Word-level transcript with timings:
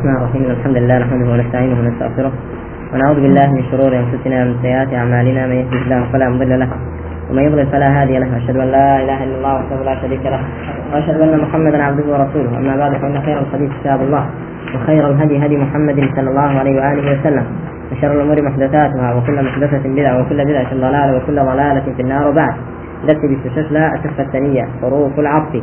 الرحمن 0.00 0.16
الرحيم. 0.16 0.44
الحمد 0.50 0.76
لله 0.76 0.98
نحمده 0.98 1.30
ونستعينه 1.32 1.76
ونستغفره. 1.80 2.32
ونعوذ 2.92 3.18
بالله 3.20 3.46
من 3.52 3.62
شرور 3.70 3.92
أنفسنا 4.02 4.36
ومن 4.42 4.56
سيئات 4.62 4.94
أعمالنا. 4.94 5.46
من 5.46 5.56
يهده 5.60 5.78
الله 5.84 6.00
فلا 6.12 6.28
مضل 6.28 6.52
له 6.60 6.68
ومن 7.30 7.42
يضلل 7.42 7.66
فلا 7.66 7.88
هادي 8.02 8.18
له. 8.18 8.28
واشهد 8.34 8.56
أن 8.56 8.68
لا 8.76 8.88
إله 9.04 9.18
إلا 9.24 9.36
الله 9.38 9.54
وحده 9.60 9.76
لا 9.84 9.94
شريك 10.00 10.24
له 10.26 10.40
وأشهد 10.92 11.20
أن 11.20 11.38
محمدا 11.44 11.78
عبده 11.82 12.06
ورسوله. 12.12 12.50
أما 12.58 12.76
بعد 12.76 12.92
فإن 12.96 13.20
خير 13.26 13.38
الحديث 13.44 13.70
كتاب 13.80 14.00
الله 14.00 14.24
وخير 14.74 15.02
الهدي 15.10 15.36
هدي 15.44 15.56
محمد 15.56 15.98
صلى 16.16 16.28
الله 16.32 16.50
عليه 16.60 16.74
وآله 16.80 17.04
وسلم. 17.12 17.46
وشر 17.92 18.12
الأمور 18.16 18.42
محدثاتها 18.48 19.08
وكل 19.14 19.38
محدثة 19.44 19.84
بدعة 19.84 20.14
وكل 20.20 20.38
بدعة 20.48 20.70
ضلالة 20.74 21.12
وكل 21.16 21.36
ضلالة 21.50 21.86
في 21.96 22.02
النار. 22.02 22.28
وبعد 22.28 22.54
درس 23.06 23.20
باستشفى 23.30 23.90
الصفه 23.96 24.22
الثانية 24.22 24.64
حروف 24.80 25.18
العطف. 25.18 25.54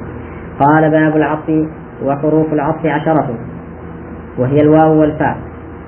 قال 0.59 0.83
باب 0.91 1.13
العطف 1.17 1.49
وحروف 2.05 2.53
العطف 2.53 2.85
عشرة. 2.85 3.29
وهي 4.37 4.61
الواو 4.61 4.99
والفاء. 5.01 5.37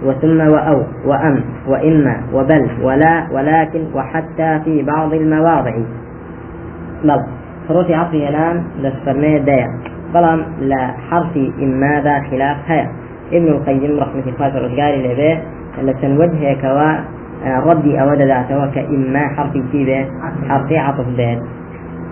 وثم 0.05 0.39
وأو 0.47 0.83
وأم 1.05 1.43
وإما 1.67 2.17
وبل 2.33 2.69
ولا 2.83 3.27
ولكن 3.31 3.85
وحتى 3.95 4.59
في 4.65 4.83
بعض 4.83 5.13
المواضع. 5.13 5.73
بل 7.03 7.21
حروف 7.69 7.91
عطف 7.91 8.13
الآن 8.13 8.63
لسفرمية 8.81 9.37
دايا 9.37 9.67
بلام 10.13 10.41
لا 10.61 10.87
حرف 11.09 11.37
إما 11.61 12.01
ذا 12.01 12.19
خلاف 12.31 12.57
هيا 12.67 12.89
ابن 13.33 13.47
القيم 13.47 13.99
رحمة 13.99 14.23
الله 14.27 14.57
الرجال 14.57 15.11
لبيه 15.11 15.43
لسن 15.81 16.17
وجه 16.17 16.57
كوا 16.61 16.91
ردي 17.71 18.01
أود 18.01 18.21
ذاته 18.21 18.71
كإما 18.71 19.27
حرف 19.27 19.53
كيبه 19.71 20.05
حرف 20.49 20.71
عطف 20.71 21.07
بيت 21.17 21.39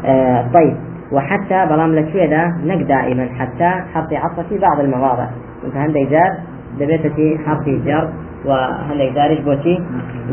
آه 0.06 0.46
طيب 0.54 0.76
وحتى 1.12 1.66
بلام 1.66 1.96
لشويدا 1.96 2.54
نك 2.66 2.82
دائما 2.82 3.30
حتى 3.40 3.70
حرف 3.94 4.14
عطف 4.14 4.48
في 4.50 4.58
بعض 4.58 4.80
المواضع. 4.80 5.28
عندك 5.76 6.08
جار 6.12 6.38
دبيتتي 6.80 7.38
حرف 7.46 7.70
جر 7.70 8.10
وعندك 8.46 9.12
دارج 9.16 9.42
بوتي 9.42 9.82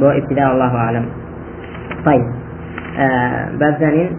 بو 0.01 0.09
ابتداء 0.09 0.53
الله 0.53 0.77
أعلم. 0.77 1.05
طيب. 2.07 2.25
آه 2.99 3.49
باب 3.61 3.75
ثاني. 3.75 4.11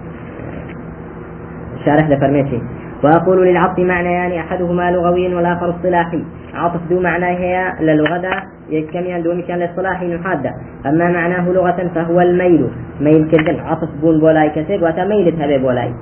شارح 1.86 2.10
لفرميتي 2.10 2.62
وأقول 3.04 3.48
للعطف 3.48 3.80
معنيان 3.80 4.06
يعني 4.06 4.40
أحدهما 4.40 4.92
لغوي 4.92 5.36
والآخر 5.36 5.70
اصطلاحي. 5.70 6.24
عطف 6.54 6.80
ذو 6.90 7.00
معنى 7.00 7.26
هي 7.26 7.74
للغة 7.80 8.44
يجتمع 8.70 9.20
دو 9.20 9.34
مشان 9.34 9.56
الاصطلاحي 9.56 10.16
نحادة 10.16 10.52
أما 10.86 11.12
معناه 11.12 11.50
لغة 11.50 11.92
فهو 11.96 12.22
الميل. 12.22 12.70
ميل 13.02 13.28
كدن 13.32 13.60
عطف 13.60 13.90
بون 14.02 14.20
بولاي 14.20 14.50
كسير 14.50 14.84
وتا 14.84 15.06
ميل 15.06 15.60
بولاي. 15.62 15.94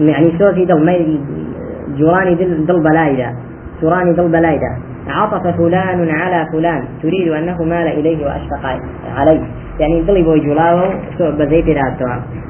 يعني 0.00 0.38
شوفي 0.38 0.64
دل 0.64 0.86
ميل 0.86 1.20
جوراني 1.98 2.34
دل, 2.34 2.66
دل 2.66 2.80
بلايدا 2.80 3.34
جوراني 3.82 4.12
دل 4.12 4.28
بلايدا 4.28 4.78
عطف 5.08 5.46
فلان 5.46 6.10
على 6.10 6.46
فلان. 6.52 6.84
تريد 7.02 7.28
أنه 7.28 7.62
مال 7.62 7.86
إليه 7.86 8.26
وأشفق 8.26 8.80
عليه. 9.16 9.42
يعني 9.80 10.02
ضلي 10.02 10.22
بوي 10.22 10.40
جلاو 10.40 10.80
بزيت 11.20 11.66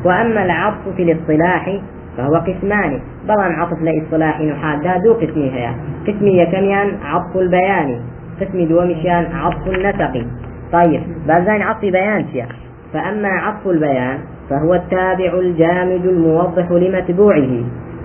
وأما 0.04 0.44
العطف 0.44 0.88
في 0.96 1.02
الاصطلاح 1.02 1.78
فهو 2.16 2.34
قسمان. 2.34 3.00
طبعا 3.28 3.52
عطف 3.52 3.82
لاصطلاح 3.82 4.40
نحادا 4.40 4.96
دو 4.96 5.12
قسمي 5.12 5.50
هي 5.50 5.70
قسمي 6.06 6.46
كميان 6.46 6.88
عطف 7.04 7.36
البيان. 7.36 8.00
قسمي 8.40 8.66
دو 8.66 8.80
مشيان 8.80 9.26
عطف 9.34 9.66
النسق. 9.66 10.26
طيب 10.72 11.02
بعدين 11.28 11.62
عطف 11.62 11.80
بيان 11.80 12.24
شيء 12.32 12.44
فأما 12.92 13.28
عطف 13.28 13.66
البيان 13.66 14.18
فهو 14.50 14.74
التابع 14.74 15.38
الجامد 15.38 16.06
الموضح 16.06 16.70
لمتبوعه 16.70 17.50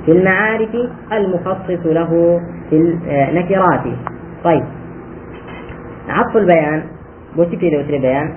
في 0.06 0.12
المعارف 0.12 0.70
المخصص 1.14 1.86
له 1.86 2.42
في 2.70 2.76
النكرات 3.32 3.84
طيب. 4.44 4.64
عطف 6.10 6.38
البيان. 6.38 6.84
بوتي 7.36 7.58
في 7.58 7.70
دوتري 7.70 8.00
بيان. 8.00 8.34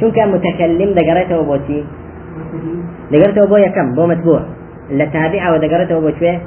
شو 0.00 0.10
كان 0.10 0.32
متكلم؟ 0.32 0.94
دقريته 0.94 1.42
بوتي. 1.42 1.84
دقرته 3.12 3.46
بو 3.46 3.56
يكم 3.56 3.94
بو 3.94 4.06
متبوع. 4.06 4.42
لتابعة 4.90 5.52
ودقرته 5.52 6.00
بو 6.00 6.10
شوي 6.18 6.38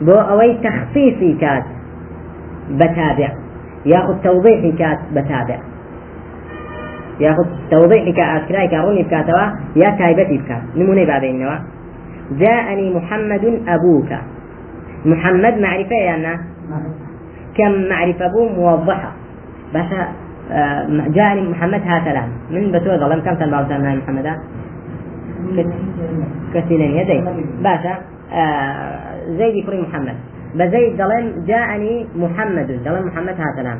بو 0.00 0.12
أوي 0.12 0.58
تخصيصي 0.64 1.36
كات 1.40 1.64
بتابع. 2.70 3.30
ياخذ 3.86 4.22
توضيحي 4.24 4.72
كات 4.72 4.98
بتابع. 5.12 5.58
ياخذ 7.20 7.46
توضيحي 7.70 8.12
كأسكراي 8.12 8.68
كاروني 8.68 9.02
بكاتوا. 9.02 9.46
يا 9.76 9.90
تايبتي 9.98 10.38
بكات. 10.38 10.62
نموني 10.76 11.04
بابين 11.06 11.38
نوا. 11.40 11.58
جاءني 12.30 12.94
محمد 12.94 13.44
أبوك. 13.68 14.10
محمد 15.04 15.54
معرفة 15.58 16.14
أنا؟ 16.14 16.40
كم 17.56 17.88
معرفة 17.88 18.26
أبو 18.26 18.48
موضحة؟ 18.48 19.12
بس 19.74 19.90
جاءني 21.14 21.48
محمد 21.50 21.82
هكذا 21.84 22.28
من 22.50 22.72
بتوع 22.72 22.96
ظلم 22.96 23.20
كم 23.20 23.34
سنة 23.38 23.50
بعد 23.50 23.72
محمد؟ 23.72 24.38
كثيرين 26.54 26.90
يدي 26.90 27.24
باشا 27.62 27.94
آه 28.32 28.98
زيد 29.38 29.66
كريم 29.66 29.82
محمد. 29.82 30.14
بزيد 30.54 30.96
دلم 30.96 31.44
جاءني 31.46 32.06
محمد. 32.16 32.66
دلم 32.84 33.06
محمد 33.06 33.34
هاتنا 33.40 33.78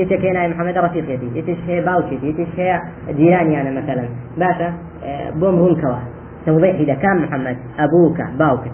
يتكينا 0.00 0.48
محمد 0.48 0.78
رفيقتي 0.78 1.30
يتشهي 1.34 1.80
باوشتي 1.80 2.26
يتشهي 2.26 2.80
جيراني 3.10 3.60
أنا 3.60 3.70
مثلا. 3.80 4.04
باشا 4.38 4.72
آه 5.04 5.30
بوم 5.30 5.54
هنكوا 5.54 5.98
توضيح 6.46 6.74
إذا 6.74 6.94
كان 6.94 7.22
محمد 7.22 7.56
أبوك 7.78 8.18
باوك. 8.38 8.64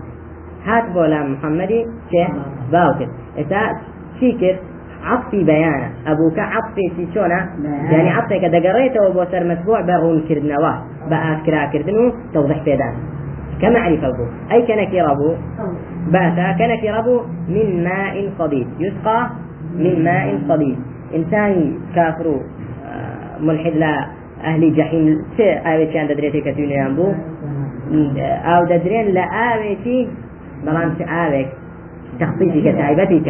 هات 0.66 0.84
بولا 0.94 1.22
محمدي 1.22 1.86
شه 2.12 2.28
باوك 2.72 3.08
إذا 3.38 3.60
شيكر 4.20 4.56
عطفي 5.04 5.44
بيانه 5.44 5.90
أبوك 6.06 6.38
عطفي 6.38 6.90
في 6.96 7.06
شونا. 7.14 7.48
يعني 7.92 8.10
عطفي 8.10 8.40
كذا 8.40 8.58
قريته 8.72 9.08
وبوسر 9.08 9.44
متبوع 9.44 9.80
برون 9.80 10.20
كردنوا 10.28 10.72
بقى 11.10 11.40
كرا 11.46 11.64
كردنو 11.72 12.12
توضح 12.34 12.58
بيدان 12.64 12.94
كمعرفة 13.62 14.08
أبو. 14.08 14.24
أي 14.52 14.62
كنكر 14.66 15.12
أبو 15.12 15.34
باتا 16.12 16.52
كنكر 16.58 16.98
أبو 16.98 17.20
من 17.48 17.84
ماء 17.84 18.30
صديد 18.38 18.68
يسقى 18.78 19.30
من 19.76 20.04
ماء 20.04 20.38
صديد 20.48 20.78
إنسان 21.14 21.78
كافر 21.94 22.26
ملحد 23.40 23.72
لا 23.72 24.06
أهل 24.44 24.74
جحيم. 24.76 25.24
سي 25.36 25.52
آوي 25.52 25.86
كان 25.86 26.06
ددريتي 26.08 26.40
كتوني 26.40 26.86
أبو. 26.86 27.12
أو 28.52 28.64
ددرين 28.64 29.06
لا 29.14 29.24
آوي 29.24 30.08
بلان 30.64 31.08
آوي 31.08 31.46
تخصيصي 32.20 32.60
كتعيبتك 32.60 33.28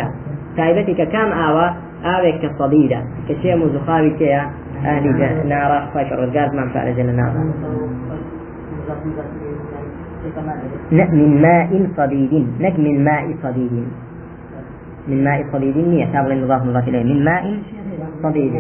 تایبەتی 0.56 0.92
كام 1.12 1.32
آوى 1.32 1.66
آوى 2.04 2.32
كالصديدة 2.42 3.04
كشيء 3.28 3.56
مزخاوي 3.56 4.10
كيا 4.10 4.50
أهل 4.84 5.48
نارا 5.48 5.78
خاش 5.94 6.12
الرجال 6.12 6.56
ما 6.56 6.68
فعل 6.74 6.96
جل 6.96 7.16
نارا 7.16 7.40
من 10.92 11.42
ماء 11.42 11.86
صديد. 11.96 12.46
نك 12.60 12.78
من 12.78 13.04
ماء 13.04 13.34
صديد. 13.42 13.84
من 15.08 15.24
ماء 15.24 15.46
صديد 15.52 15.76
نية 15.76 16.06
تابع 16.12 16.32
المضاف 16.32 16.62
مضاف 16.66 16.88
إليه 16.88 17.04
من 17.04 17.24
ماء 17.24 17.62
صديد. 18.22 18.52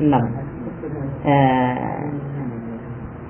نعم. 0.00 0.28
آه. 1.26 2.10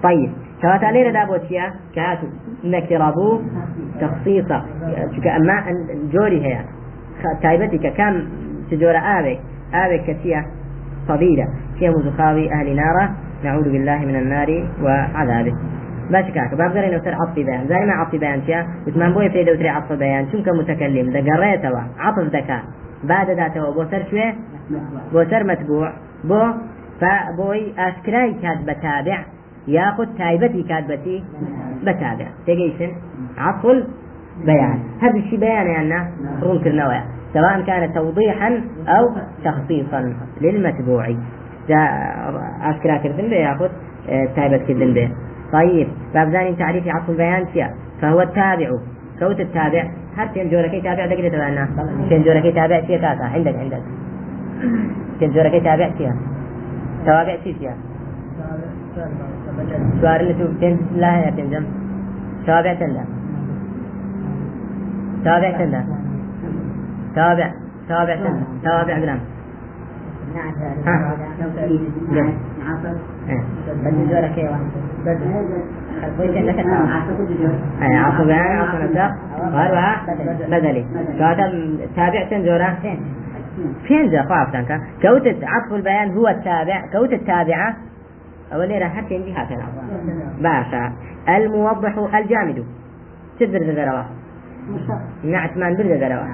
طيب. 0.02 0.30
كانت 0.62 0.84
عليه 0.84 1.10
دابوتيا 1.10 1.72
كاتو 1.94 2.26
نكرابو 2.64 3.40
تخصيصا. 4.00 4.64
أما 5.36 5.64
جوري 6.12 6.40
هي 6.46 6.58
کە 7.22 7.90
کام 7.96 8.14
جۆرە 8.70 9.00
ئاوێک 9.08 9.38
ئاوێک 9.74 10.02
کەسیە 10.08 10.40
صديدة 11.08 11.46
شيء 11.78 11.90
مزخاوي 11.90 12.52
أهل 12.52 12.76
نارة 12.76 13.10
نعوذ 13.44 13.64
بالله 13.72 13.98
من 13.98 14.16
النار 14.16 14.50
وعذابه. 14.82 15.54
باش 16.10 16.30
كاك. 16.30 16.54
باب 16.54 16.70
غير 16.70 16.92
نوتر 16.92 17.14
عطف 17.14 17.34
بيان. 17.34 17.66
زي 17.68 17.80
ما 17.86 17.92
عطف 17.92 18.14
بيان 18.20 18.42
شيا 18.46 18.66
وثمان 18.86 19.12
بوي 19.12 19.30
في 19.30 19.44
دوتري 19.44 19.68
عطف 19.68 19.92
بيان. 19.92 20.26
شنك 20.32 20.48
متكلم. 20.48 21.06
دقريتوا. 21.10 21.80
عطف 21.98 22.24
ذكاء 22.36 22.62
بعد 23.04 23.30
ذاته 23.30 23.72
بو 23.74 23.84
سر 23.90 24.02
شوي 24.10 24.34
بو 25.12 25.24
سر 25.30 25.44
متبوع 25.44 25.92
بو 26.24 26.42
فبوي 27.00 27.72
أسكراي 27.78 28.34
كاد 28.42 28.58
بتابع 28.66 29.18
ياخذ 29.68 30.06
تايبتي 30.18 30.62
كاتبتي 30.62 31.24
بتابع. 31.82 32.26
تجيسن 32.46 32.92
عطف 33.38 33.66
بيان. 34.44 34.78
هذا 35.02 35.16
الشيء 35.16 35.40
بيان 35.40 35.66
يعني 35.66 36.10
رون 36.42 36.58
كرنويا 36.58 37.04
سواء 37.32 37.60
كان 37.60 37.94
توضيحا 37.94 38.60
أو 38.88 39.10
تخصيصا 39.44 40.14
للمتبوع 40.40 41.14
أذكر 42.70 42.98
كردن 43.02 43.30
به 43.30 43.36
ياخذ 43.36 43.68
تايبة 44.36 44.56
كردن 44.56 44.94
به 44.94 45.10
طيب 45.52 45.88
باب 46.14 46.30
ثاني 46.30 46.54
تعريف 46.54 46.88
عطف 46.88 47.10
البيان 47.10 47.46
شيء 47.52 47.66
فهو 48.02 48.20
التابع. 48.20 48.70
كوت 49.18 49.40
التابع. 49.40 49.84
هل 50.16 50.28
تين 50.34 50.50
جوركي 50.50 50.80
تابع 50.80 51.06
دقيقة 51.06 51.28
تبعنا؟ 51.28 51.68
تين 52.08 52.22
جوركي 52.22 52.52
تابع 52.52 52.80
شيء 52.80 53.00
كاسا 53.00 53.24
عندك 53.24 53.54
عندك. 53.54 53.82
تين 55.18 55.30
جوركي 55.30 55.60
تابع 55.60 55.90
شيء 55.98 56.12
توابع 57.06 57.36
شيء 57.44 57.70
سؤال 60.00 60.20
اللي 60.20 60.34
تين 60.60 60.78
لا 60.96 61.16
يا 61.16 61.30
تنجم 61.30 61.64
توابع 62.46 62.74
تنجم 62.74 63.04
تابع 65.24 65.50
تنجم 65.50 65.84
تابع 67.14 67.50
تابع 67.88 68.16
تابع 68.64 68.98
بلام 68.98 69.20
اي 77.82 77.96
عصب 77.96 78.26
بيان 78.26 78.58
عصب 78.58 78.82
نسق 78.82 79.14
وهذا 79.52 79.96
بدلي 80.48 80.84
كاتب 81.18 81.78
تابع 81.96 82.28
تنزورة 82.30 82.78
فين 83.86 84.10
ذا 84.10 84.22
خاف 84.22 84.52
تنكا 84.52 84.80
كوتة 85.02 85.36
عطف 85.42 85.72
البيان 85.72 86.16
هو 86.16 86.28
التابع 86.28 86.86
كوتة 86.92 87.14
التابعة 87.14 87.76
أولي 88.52 88.78
راح 88.78 88.96
حتى 88.96 89.14
ينجي 89.14 89.32
هكذا 89.32 89.66
باشا. 90.40 90.92
الموضح 91.28 92.14
الجامد. 92.14 92.64
تدر 93.40 93.58
ذروا 93.58 94.02
نعت 95.24 95.56
ما 95.56 95.70
ندر 95.70 95.84
ذروا 95.84 96.26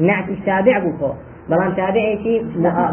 نعت 0.00 0.28
التابع 0.28 0.78
بوكو. 0.78 1.12
بلان 1.48 1.76
تابعي 1.76 2.18
شيء 2.22 2.44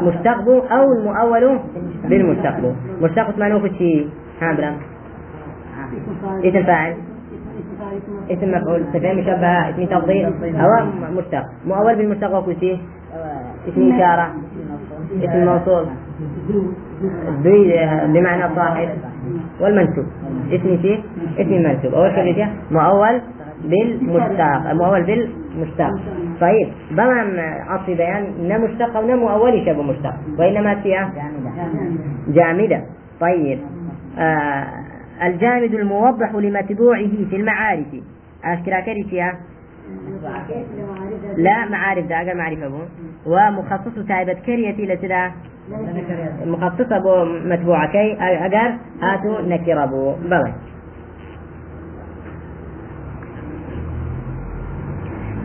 مستقبل 0.02 0.62
أو 0.72 0.92
المؤول 0.92 1.60
بالمستقبل 2.04 2.76
مستقبل 3.02 3.40
ما 3.40 3.48
ها 4.42 4.54
برام. 4.54 4.78
اسم 6.44 6.64
فاعل. 6.64 6.96
اسم 8.30 8.52
مفعول. 8.52 8.86
صفة 8.94 9.14
مشبهة. 9.14 9.70
اسم 9.70 9.86
تفضيل. 9.86 10.26
أو 10.56 10.86
مشتق. 11.18 11.46
مؤول 11.66 11.96
بالمشتق 11.96 12.46
كل 12.46 12.56
شيء 12.60 12.80
اسم 13.68 13.94
إشارة. 13.94 14.28
اسم 15.24 15.46
موصول. 15.46 15.86
بمعنى 18.14 18.56
صاحب 18.56 18.90
والمنسوب. 19.60 20.06
اسم 20.52 20.82
شيء 20.82 21.04
اسم 21.38 21.54
المنسوب 21.54 21.94
أول 21.94 22.16
شيء 22.16 22.48
مؤول 22.72 23.22
بالمشتق. 23.64 24.74
مؤول 24.74 25.04
بالمشتق. 25.04 26.00
طيب 26.42 26.68
بلان 26.92 27.40
عطف 27.40 27.88
بيان 27.88 28.48
نا 28.48 28.58
مشتق 28.58 29.00
ونا 29.00 29.16
مؤول 29.16 29.66
شبه 29.66 29.82
مشتق 29.82 30.14
وإنما 30.40 30.76
فيها 30.76 31.14
جامدة. 32.28 32.82
طيب 33.20 33.60
آه 34.20 34.68
الجامد 35.24 35.74
الموضح 35.74 36.36
لمتبوعه 36.36 37.10
في 37.30 37.36
المعارف. 37.36 37.88
أشكرا 38.46 38.80
كريتيا 38.80 39.34
لا 41.38 41.70
معارف 41.70 42.06
ده 42.08 42.18
أقل 42.18 42.38
معرفة 42.38 42.68
بو 42.68 42.80
ومخصص 43.26 44.08
تايبة 44.08 44.34
كريتي 44.34 44.86
لسدا 44.86 45.32
مخصصة 46.46 47.00
بو 47.00 47.26
متبوعة 47.26 47.92
كي 47.92 48.18
أقل 48.20 48.78
هاتو 49.02 49.48
نكرة 49.48 49.86
بو. 49.86 50.14
بلى. 50.14 50.54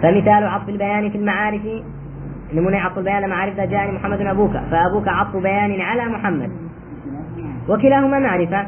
فمثال 0.02 0.44
عطف 0.48 0.68
البيان 0.68 1.10
في 1.10 1.18
المعارف. 1.18 1.62
نمونة 2.54 2.78
عطف 2.78 2.98
البيان 2.98 3.28
معارف 3.28 3.60
جاءني 3.60 3.92
محمد 3.92 4.20
أبوك. 4.20 4.52
فأبوك 4.70 5.08
عطف 5.08 5.36
بيان 5.36 5.80
على 5.80 6.04
محمد. 6.04 6.50
وكلاهما 7.68 8.18
معرفة. 8.18 8.66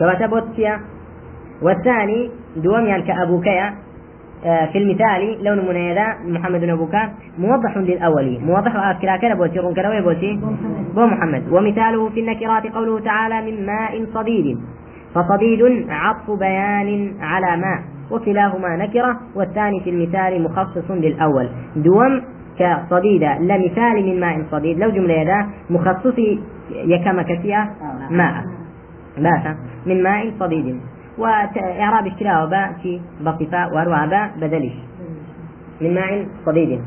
كما 0.00 0.14
والثاني 1.62 2.30
دوم 2.56 2.86
يعني 2.86 3.02
كأبوكيا. 3.02 3.74
في 4.42 4.78
المثال 4.78 5.44
لون 5.44 5.68
منيدا 5.68 6.06
محمد 6.24 6.64
أبوك 6.64 6.94
موضح 7.38 7.76
للأول. 7.76 8.38
موضح 8.40 8.76
أكلا 8.76 9.16
كلا 9.16 9.34
بوتي 9.34 9.58
رون 9.58 9.74
كلا 9.74 10.00
بوتي. 10.00 10.40
بو 10.94 11.06
محمد. 11.06 11.42
ومثاله 11.52 12.08
في 12.08 12.20
النكرات 12.20 12.66
قوله 12.66 13.00
تعالى 13.00 13.50
من 13.50 13.66
ماء 13.66 14.04
صديد. 14.14 14.58
فصديد 15.14 15.86
عطف 15.90 16.30
بيان 16.38 17.12
على 17.20 17.56
ماء 17.56 17.80
وكلاهما 18.10 18.76
نكرة. 18.76 19.20
والثاني 19.36 19.80
في 19.80 19.90
المثال 19.90 20.42
مخصص 20.42 20.90
للأول. 20.90 21.48
دوم 21.76 22.22
كصديدة 22.58 23.38
لمثال 23.38 24.06
من 24.06 24.20
ماء 24.20 24.42
صديد. 24.50 24.78
لو 24.78 24.90
جملة 24.90 25.14
يدا 25.14 25.46
مخصص 25.70 26.18
يكما 26.70 27.22
كثيرة 27.22 27.68
ماء. 28.10 28.44
باشا 29.18 29.56
من 29.86 30.02
ماء 30.02 30.32
صديد. 30.40 30.80
وإعراب 31.20 32.06
اشتراء 32.06 32.46
باء 32.46 32.72
في 32.82 33.00
بصفاء 33.20 33.74
وأروى 33.74 34.06
باء 34.10 34.30
بدلش. 34.40 34.72
من 35.80 35.94
ماء 35.94 36.26
صديد. 36.46 36.80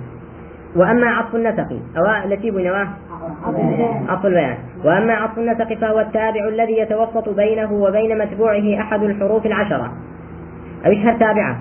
وأما 0.76 1.08
عطف 1.08 1.36
النسق 1.36 1.70
أو 1.98 2.26
التي 2.26 2.52
بنواه 2.52 2.88
عطف 4.10 4.26
البيان. 4.26 4.58
وأما 4.86 5.14
عطف 5.14 5.38
النسق 5.38 5.74
فهو 5.74 6.00
التابع 6.00 6.48
الذي 6.48 6.78
يتوسط 6.78 7.30
بينه 7.30 7.74
وبين 7.74 8.18
متبوعه 8.18 8.82
أحد 8.82 9.04
الحروف 9.04 9.46
العشرة. 9.46 9.92
أو 10.86 10.92
إشهر 10.92 11.18
تابعة. 11.18 11.60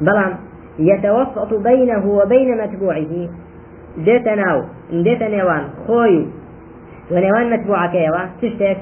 بلان 0.00 0.34
يتوسط 0.78 1.54
بينه 1.54 2.06
وبين 2.06 2.62
متبوعه. 2.62 3.28
ديت 3.96 4.28
ناو 4.28 4.64
ديت 4.90 5.22
نيوان 5.22 5.64
خوي 5.86 6.26
ونيوان 7.10 7.50
متبوعة 7.50 7.92
كيوا؟ 7.92 8.26
تشتك 8.42 8.78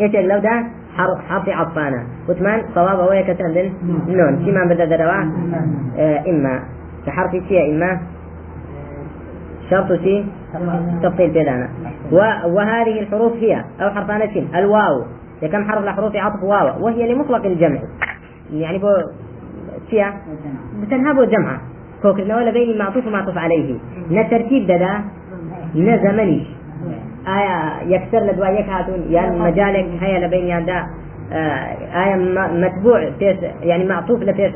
إيش 0.00 0.14
لو 0.14 0.38
ده 0.38 0.64
حرف 1.00 1.18
حرف 1.28 1.48
عطفانا 1.48 2.02
وثمان 2.28 2.62
صواب 2.74 2.98
هو 3.00 3.12
يكتندن 3.12 3.72
نون. 4.08 4.44
شي 4.44 4.52
ما 4.52 4.64
بدا 4.64 4.84
دروا 4.84 5.24
آه 5.98 6.22
إما. 6.28 6.60
كحرف 7.06 7.30
شيء 7.48 7.74
إما. 7.74 8.00
شرط 9.70 9.92
شيء 9.92 10.26
تفصيل 11.02 11.30
بيدانا 11.30 11.68
وهذه 12.46 13.00
الحروف 13.00 13.32
هي 13.32 13.64
أو 13.80 13.90
حرفان 13.90 14.32
شين 14.32 14.48
الواو. 14.54 15.04
كم 15.52 15.64
حرف 15.64 15.84
لحروف 15.84 16.16
عطف 16.16 16.42
واو. 16.42 16.84
وهي 16.84 17.14
لمطلق 17.14 17.46
الجمع. 17.46 17.78
يعني 18.52 18.78
بو 18.78 18.88
فيها 19.90 20.14
بتنهب 20.82 21.30
جمعة 21.30 21.60
كوكرنا 22.02 22.36
ولا 22.36 22.50
بين 22.50 22.78
معطوف 22.78 23.06
ومعطوف 23.06 23.38
عليه. 23.38 23.78
نترتيب 24.10 24.64
ددا 24.64 25.00
نزمني 25.74 26.46
آية 27.28 27.82
يكسر 27.94 28.18
لدوا 28.18 28.46
يكهاتون 28.46 29.06
يعني 29.10 29.38
مجالك 29.38 29.86
هيا 30.00 30.26
لبين 30.26 30.46
يادا 30.46 30.86
آية 31.94 32.14
متبوع 32.52 33.10
فيس 33.18 33.36
يعني 33.62 33.84
معطوف 33.84 34.22
لفيس 34.22 34.52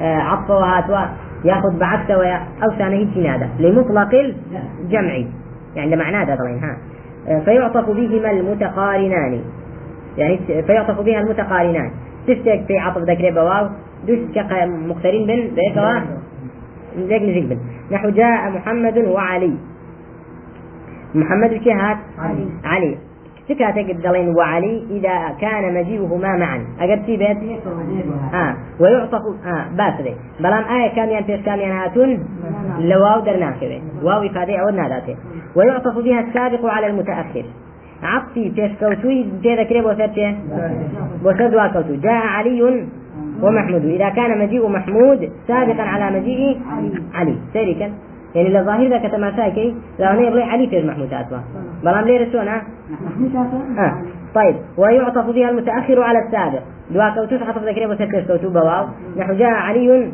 عطف 0.00 0.50
وهاتوا 0.50 0.98
ياخذ 1.44 1.78
بعكسه 1.78 2.18
ويا 2.18 2.40
أو 2.62 2.70
سانه 2.78 3.34
هذا 3.34 3.48
لمطلق 3.58 4.14
الجمع 4.80 5.24
يعني 5.76 5.96
معناه 5.96 6.24
هذا 6.24 6.36
ها. 6.62 6.76
فيعطف 7.44 7.90
بهما 7.90 8.30
المتقارنان. 8.30 9.40
يعني 10.18 10.38
فيعطف 10.66 11.00
بها 11.00 11.20
المتقارنان. 11.20 11.90
تشتك 12.26 12.64
في 12.68 12.78
عطف 12.78 13.02
ذكر 13.02 13.30
بواو 13.30 13.68
دوش 14.06 14.18
مقترين 14.88 15.26
بن 15.26 15.54
بيكوا 15.54 16.00
ذيك 16.98 17.22
نزيك 17.22 17.44
بن. 17.44 17.58
نحو 17.90 18.10
جاء 18.10 18.50
محمد 18.50 18.98
وعلي 18.98 19.52
محمد 21.14 21.54
كهات 21.64 21.96
علي. 22.18 22.46
علي. 22.64 22.98
سكاتك 23.48 23.90
الدلين 23.90 24.28
وعلي 24.36 24.86
إذا 24.90 25.36
كان 25.40 25.74
مجيئهما 25.74 26.36
معا. 26.36 26.60
أجد 26.80 27.02
في 27.04 27.16
بيت 27.16 27.36
آه. 28.34 28.54
ويعطف 28.80 29.22
آه 29.46 29.64
باس 29.76 30.00
ذي 30.00 30.14
بلام 30.40 30.64
آية 30.64 30.94
كاميان 30.94 31.24
فيش 31.24 31.40
كاميان 31.40 31.70
هاتون؟ 31.70 32.18
لواو 32.78 33.20
درناه 33.20 33.54
كذا 33.60 33.78
واو 34.02 34.26
إفادة 34.26 34.56
أو 34.56 34.68
ناداته. 34.68 35.16
ويعطف 35.56 35.98
بها 35.98 36.20
السابق 36.20 36.66
على 36.66 36.86
المتأخر. 36.86 37.44
عطفي 38.02 38.50
فيش 38.50 38.72
كوتوي 38.80 39.26
جيدا 39.42 39.62
كريب 39.62 39.84
وسرته 39.84 40.36
وسردوا 41.24 41.66
كوتو 41.66 41.94
جاء 41.94 42.26
علي 42.26 42.86
ومحمود. 43.42 43.84
إذا 43.84 44.08
كان 44.08 44.38
مجيء 44.38 44.68
محمود 44.68 45.30
سابقا 45.48 45.82
على 45.82 46.20
مجيء 46.20 46.60
علي. 47.14 47.36
سيري 47.52 47.92
يعني 48.34 48.88
ذاك 48.88 49.12
تماساكي 49.12 49.74
لو 49.98 50.06
أنا 50.06 50.20
يبغي 50.20 50.42
علي 50.42 50.66
في 50.66 50.86
محمود 50.86 51.14
أتوا 51.14 51.38
بلام 51.84 52.04
ليه 52.04 52.28
رسونا. 52.28 52.62
آه. 53.78 53.94
طيب. 54.34 54.56
ويعطف 54.78 55.30
فيها 55.30 55.50
المتأخر 55.50 56.02
على 56.02 56.18
السابق. 56.18 56.62
دوا 56.90 57.08
كوتوس 57.14 57.42
عطف 57.42 57.62
ذكري 57.62 57.86
وسكر 57.86 58.20
كوتو 58.20 58.48
بواو 58.48 58.86
نحو 59.16 59.32
جاء 59.34 59.50
علي 59.50 60.12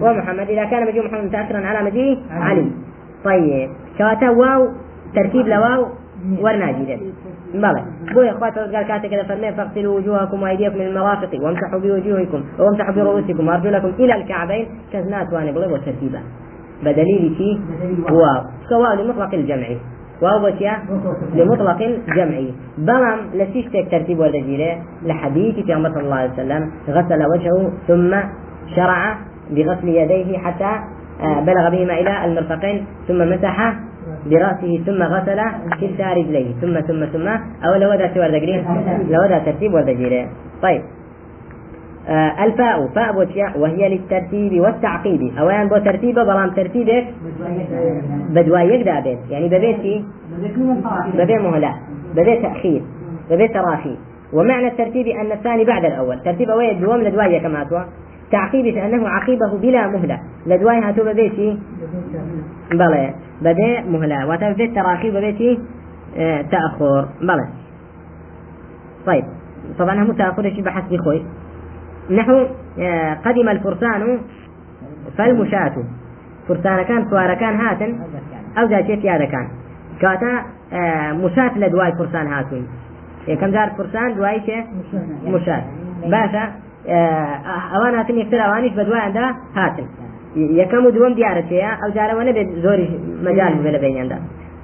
ومحمد. 0.00 0.50
إذا 0.50 0.64
كان 0.64 0.86
مجيء 0.86 1.04
محمد 1.04 1.24
متأخرا 1.24 1.66
على 1.66 1.90
مجيء 1.90 2.18
علي. 2.30 2.70
طيب. 3.24 3.70
كواتا 3.98 4.30
واو. 4.30 4.68
ترتيب 5.14 5.48
لواو 5.48 5.86
ورناجي 6.40 6.98
بلى. 7.54 7.84
بوي 8.14 8.30
اخوات 8.30 8.58
قال 8.58 8.82
كاتك 8.82 9.10
كذا 9.10 9.22
فرمي 9.22 9.52
فاغسلوا 9.52 9.96
وجوهكم 9.96 10.42
وأيديكم 10.42 10.78
من 10.78 10.86
المرافق 10.86 11.30
وامسحوا 11.42 11.80
بوجوهكم 11.80 12.44
وامسحوا 12.58 12.94
برؤوسكم 12.94 13.48
وأرجلكم 13.48 13.92
إلى 13.98 14.14
الكعبين 14.14 14.66
كزنات 14.92 15.32
وأنا 15.32 15.50
بغيب 15.50 15.72
وترتيبا. 15.72 16.20
بدليل 16.84 17.34
شيء 17.38 17.58
واو. 18.10 18.40
سواء 18.68 18.94
لمطلق 18.96 19.34
الجمع. 19.34 19.68
واو 20.22 20.38
بشيا 20.42 20.74
لمطلق 21.34 21.80
الجمع. 21.82 22.38
بلام 22.78 23.18
لسيشتك 23.34 23.88
ترتيب 23.90 24.18
والدجيلة 24.18 24.82
لحديث 25.02 25.54
في 25.64 25.72
عمر 25.72 25.90
صلى 25.90 26.00
الله 26.00 26.16
عليه 26.16 26.32
وسلم 26.32 26.62
غسل 26.88 27.20
وجهه 27.32 27.72
ثم 27.88 28.10
شرع 28.76 29.16
بغسل 29.50 29.88
يديه 29.88 30.38
حتى 30.38 30.72
بلغ 31.46 31.70
بهما 31.70 31.94
إلى 32.00 32.24
المرفقين 32.24 32.86
ثم 33.08 33.18
مسح 33.18 33.56
برأسه 34.26 34.72
ثم 34.86 35.02
غسل 35.02 35.40
كلتا 35.80 36.12
رجليه 36.12 36.48
ثم 36.60 36.80
ثم 36.80 37.04
ثم. 37.12 37.28
أو 37.64 37.74
لو 37.74 37.92
ذا 37.92 38.14
سوى 38.14 38.28
لو 39.08 39.22
ذا 39.28 39.38
ترتيب 39.38 39.74
والدجيلة 39.74 40.26
طيب. 40.62 40.80
آه 40.80 41.05
الفاء 42.44 42.88
فاء 42.94 43.16
وهي 43.58 43.88
للترتيب 43.88 44.60
والتعقيب. 44.60 45.20
أولا 45.38 45.64
بو 45.64 45.78
ترتيبه 45.78 46.24
بلام 46.24 46.50
ترتيبك 46.50 47.06
بدوايك 48.30 48.86
دابت 48.86 49.18
يعني 49.30 49.48
ببيتي 49.48 50.04
ببيت 51.14 51.40
مهلة 51.40 51.76
ببيت 52.16 52.42
تأخير 52.42 52.82
ببيت 53.30 53.54
تراخي 53.54 53.96
ومعنى 54.32 54.68
الترتيب 54.68 55.06
أن 55.06 55.32
الثاني 55.32 55.64
بعد 55.64 55.84
الأول. 55.84 56.20
ترتيب 56.22 56.50
أولا 56.50 56.72
دوام 56.72 57.00
لدواية 57.00 57.42
كما 57.42 57.62
أتوا 57.62 57.80
تعقيب 58.30 58.76
أنه 58.76 59.08
عقيبه 59.08 59.58
بلا 59.62 59.88
مهلة. 59.88 60.20
لدواي 60.46 60.80
هاتو 60.80 61.04
ببيتي 61.04 61.58
بلى. 62.70 63.14
بدي 63.42 63.82
مهلة. 63.90 64.28
وتبدي 64.28 64.66
تراخي 64.66 65.10
ببيتي 65.10 65.58
آه 66.18 66.42
تأخر. 66.42 67.08
بلى. 67.20 67.46
طيب. 69.06 69.24
طبعا 69.78 70.02
هم 70.02 70.12
تأخر 70.12 70.42
شيء 70.42 70.64
بحسب 70.64 70.96
خوي 70.96 71.22
نحو 72.10 72.46
قدم 73.24 73.48
الفرسان 73.48 74.20
فالمشاة. 75.18 75.74
فرسان 76.48 76.82
كان 76.82 77.10
سوار 77.10 77.34
كان 77.34 77.54
هاتن 77.60 77.94
أو 78.58 78.66
جاتيت 78.66 79.04
يا 79.04 79.18
كان 79.18 79.48
كاتا 80.00 80.42
مشاة 81.12 81.58
لدواي 81.58 81.92
فرسان 81.92 82.26
هاتون 82.26 82.66
كم 83.40 83.50
جار 83.50 83.70
فرسان 83.78 84.14
دواي 84.14 84.42
مشاة. 85.26 85.62
باشا 86.12 86.44
ئەوان 87.74 87.94
هاتن 87.98 88.14
یەکتر 88.22 88.40
ئەوانیش 88.46 88.72
بە 88.78 88.82
دوایاندا 88.88 89.26
هاتن. 89.56 89.86
یەکەم 90.36 90.82
و 90.86 90.90
دووەم 90.96 91.14
دیارەچەیە 91.18 91.70
ئەو 91.80 91.90
جارەوە 91.96 92.22
نەبێت 92.28 92.48
زۆری 92.64 92.86
مجال 93.26 93.52
بێ 93.64 93.70
لە 93.74 93.80
بینیاندا. 93.84 94.18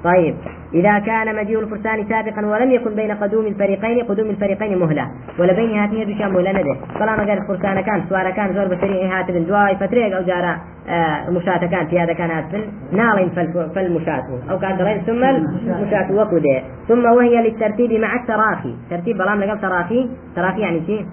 طيب. 0.04 0.34
إذا 0.74 0.98
كان 0.98 1.36
مجيء 1.36 1.60
الفرسان 1.60 2.08
سابقا 2.08 2.46
ولم 2.46 2.70
يكن 2.70 2.94
بين 2.94 3.10
قدوم 3.12 3.46
الفريقين 3.46 4.04
قدوم 4.04 4.30
الفريقين 4.30 4.78
مهلة. 4.78 5.08
ولا 5.38 5.52
بين 5.52 5.78
هاتين 5.78 6.06
دوشان 6.06 6.32
مهلة 6.32 6.52
نده 6.52 6.76
طالما 6.98 7.16
قال 7.16 7.30
الفرسان 7.30 7.80
كان 7.80 8.02
سوار 8.08 8.30
كان 8.30 8.54
زور 8.54 8.64
بسري 8.64 9.04
هات 9.04 9.30
من 9.30 9.46
دواي 9.46 9.76
فتريق 9.76 10.16
أو 10.16 10.22
جارة 10.22 10.60
آه 10.88 11.30
مشاة 11.30 11.66
كان 11.66 11.86
في 11.86 12.00
هذا 12.00 12.12
كان 12.12 12.30
هاتفن 12.30 12.64
نالين 12.92 13.30
فالمشاة. 13.74 14.24
أو 14.50 14.58
كان 14.58 14.76
درين 14.76 14.98
ثم 15.00 15.24
المشاة 15.24 16.12
وقده 16.12 16.62
ثم 16.88 17.04
وهي 17.04 17.42
للترتيب 17.42 17.92
مع 17.92 18.16
التراخي. 18.16 18.74
ترتيب 18.90 19.16
بلام 19.18 19.40
لقال 19.40 19.60
تراخي. 19.60 20.08
تراخي 20.36 20.60
يعني 20.60 20.80
شيء؟ 20.86 21.06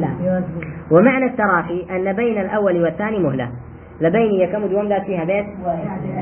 لا. 0.00 0.42
ومعنى 0.90 1.26
التراخي 1.26 1.86
أن 1.90 2.12
بين 2.12 2.38
الأول 2.40 2.82
والثاني 2.82 3.18
مهلة. 3.18 3.48
لبين 4.00 4.40
يكم 4.40 4.66
دوم 4.66 4.88
ذات 4.88 5.02
فيها 5.02 5.24
بيت. 5.24 5.46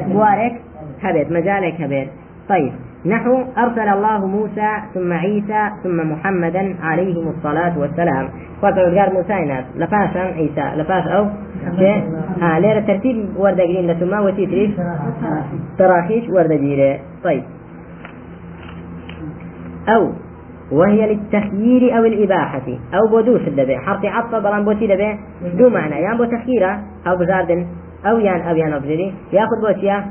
بوارك 0.08 0.60
هبت 1.02 1.32
مجالك 1.32 1.80
هبت 1.80 2.08
طيب 2.48 2.72
نحو 3.06 3.44
أرسل 3.58 3.88
الله 3.88 4.26
موسى 4.26 4.68
ثم 4.94 5.12
عيسى 5.12 5.70
ثم 5.82 6.12
محمدا 6.12 6.76
عليهم 6.82 7.28
الصلاة 7.28 7.78
والسلام. 7.78 8.28
فقال 8.62 8.98
قال 8.98 9.14
موسى 9.14 9.44
ناس 9.44 9.64
لفاش 9.76 10.16
عيسى؟ 10.16 10.72
لفاش 10.76 11.06
أو 11.06 11.26
ها 12.40 12.60
ليرة 12.60 12.80
ترتيب 12.80 13.36
ورد 13.36 13.60
قرين 13.60 13.90
لثم 13.90 14.24
وتيتريش 14.24 14.70
تراخيش 15.78 16.24
ورد 16.30 16.52
جيرة 16.52 16.98
طيب. 17.24 17.42
أو 19.88 20.12
وهي 20.72 21.14
للتخيير 21.14 21.98
أو 21.98 22.04
الإباحة. 22.04 22.62
أو 22.94 23.08
بودوس 23.10 23.40
الدبي. 23.40 23.78
حرف 23.78 24.04
عطف 24.04 24.34
بلان 24.34 24.64
بوتي 24.64 24.86
دبي. 24.86 25.18
دو 25.58 25.68
معنى. 25.68 25.94
يان 25.94 26.16
بو 26.16 26.24
تخييرة. 26.24 26.80
أو 27.06 27.16
بزاردن. 27.16 27.66
أو 28.06 28.18
يان 28.18 28.40
أو 28.40 28.56
يان 28.56 28.72
أبجري 28.72 29.14
يأخذ 29.32 29.60
بوتيا 29.60 30.06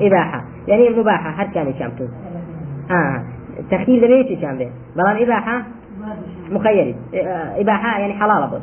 إباحة. 0.00 0.44
يعني 0.68 0.90
مباحة 0.90 1.30
حد 1.30 1.52
كان 1.54 1.74
شامتو 1.78 2.04
آه. 2.90 3.22
تخيير 3.70 4.06
دبي 4.06 4.40
شام 4.40 4.58
به 4.58 4.70
بلان 4.96 5.22
إباحة؟ 5.22 5.62
مخيري 6.50 6.94
إباحة 7.56 8.00
يعني 8.00 8.12
حلال 8.12 8.50
بود 8.50 8.62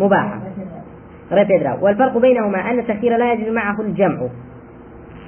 مباحة. 0.00 0.40
رفيدرا 1.32 1.78
والفرق 1.80 2.18
بينهما 2.18 2.70
أن 2.70 2.78
التخيير 2.78 3.16
لا 3.16 3.32
يجوز 3.32 3.48
معه 3.48 3.80
الجمع. 3.80 4.18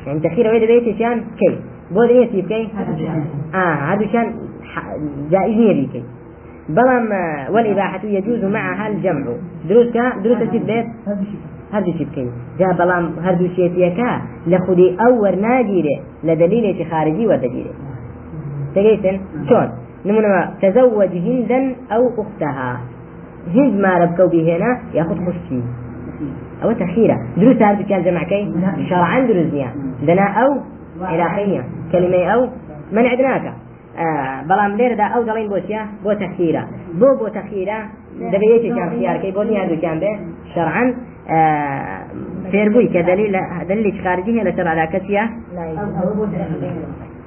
يعني 0.07 0.21
تخيير 0.21 0.49
ويد 0.49 0.62
بيت 0.62 0.99
شان 0.99 1.25
كي. 1.39 1.59
بود 1.91 2.11
يسيب 2.11 2.49
كي؟ 2.49 2.69
آه 3.55 3.75
هذا 3.75 4.07
شان 4.12 4.35
جائز 5.31 5.57
بيكي 5.57 6.05
بلام 6.69 7.09
والإباحة 7.54 8.04
يجوز 8.04 8.45
معها 8.45 8.88
الجمع. 8.88 9.25
دروس 9.69 9.92
كا؟ 9.95 10.19
دروس 10.25 10.38
الشيء 10.42 10.64
بيت 10.64 10.87
هردو 11.73 11.92
شي 11.99 12.04
بكەین 12.04 12.31
جا 12.59 12.69
بەڵام 12.78 13.04
هەردوو 13.25 13.49
شێتیەکە 13.57 14.11
لە 14.50 14.59
خودی 14.64 14.88
ئەو 15.00 15.12
وەرناگیرێ 15.25 15.97
لە 16.26 16.35
دلیلێکی 16.42 16.85
خارجی 16.90 17.28
وەردەگیرێ 17.31 17.73
دەگەیتن 18.76 19.16
چۆن 19.49 19.69
نمونەوە 20.07 20.42
تزوج 20.62 21.12
هندا 21.26 21.61
أو 21.95 22.02
أختها. 22.23 22.73
هند 23.57 23.75
ما 23.85 23.92
ربكو 24.02 24.26
بهنا 24.33 24.71
ياخذ 24.95 25.16
خشتي 25.26 25.62
أو 26.62 26.73
تخيرة 26.73 27.16
دروس 27.37 27.62
هذا 27.62 27.83
كان 27.83 28.02
جمع 28.07 28.23
كي؟ 28.23 28.52
شرعا 28.88 29.21
دروس 29.21 29.47
دنا 30.07 30.26
أو 30.42 30.50
علاقية 31.12 31.62
كلمة 31.92 32.25
أو؟ 32.35 32.40
من 32.92 33.07
عدناك 33.07 33.45
آه 33.47 33.62
بەڵام 34.49 34.72
لێرەدا 34.78 35.06
ئەو 35.12 35.22
دەڵین 35.28 35.49
بۆچیە 35.52 35.82
بۆ 36.04 36.12
تەخیرە 36.22 36.62
بۆ 37.00 37.08
بۆ 37.20 37.28
تەخیرە 37.37 37.78
دەبێتێکیان 38.32 38.90
خیارکەی 38.96 39.32
بۆ 39.37 39.42
نیان 39.49 39.66
دوکیان 39.70 39.99
بێ 40.02 40.12
شەرعەن 40.54 40.88
فێربووی 42.52 42.88
کە 42.94 43.00
دلیل 43.11 43.34
دلیلی 43.70 43.92
خارجی 44.04 44.32
هەیە 44.37 44.44
لەسەر 44.49 44.66
علاکەتیە 44.75 45.25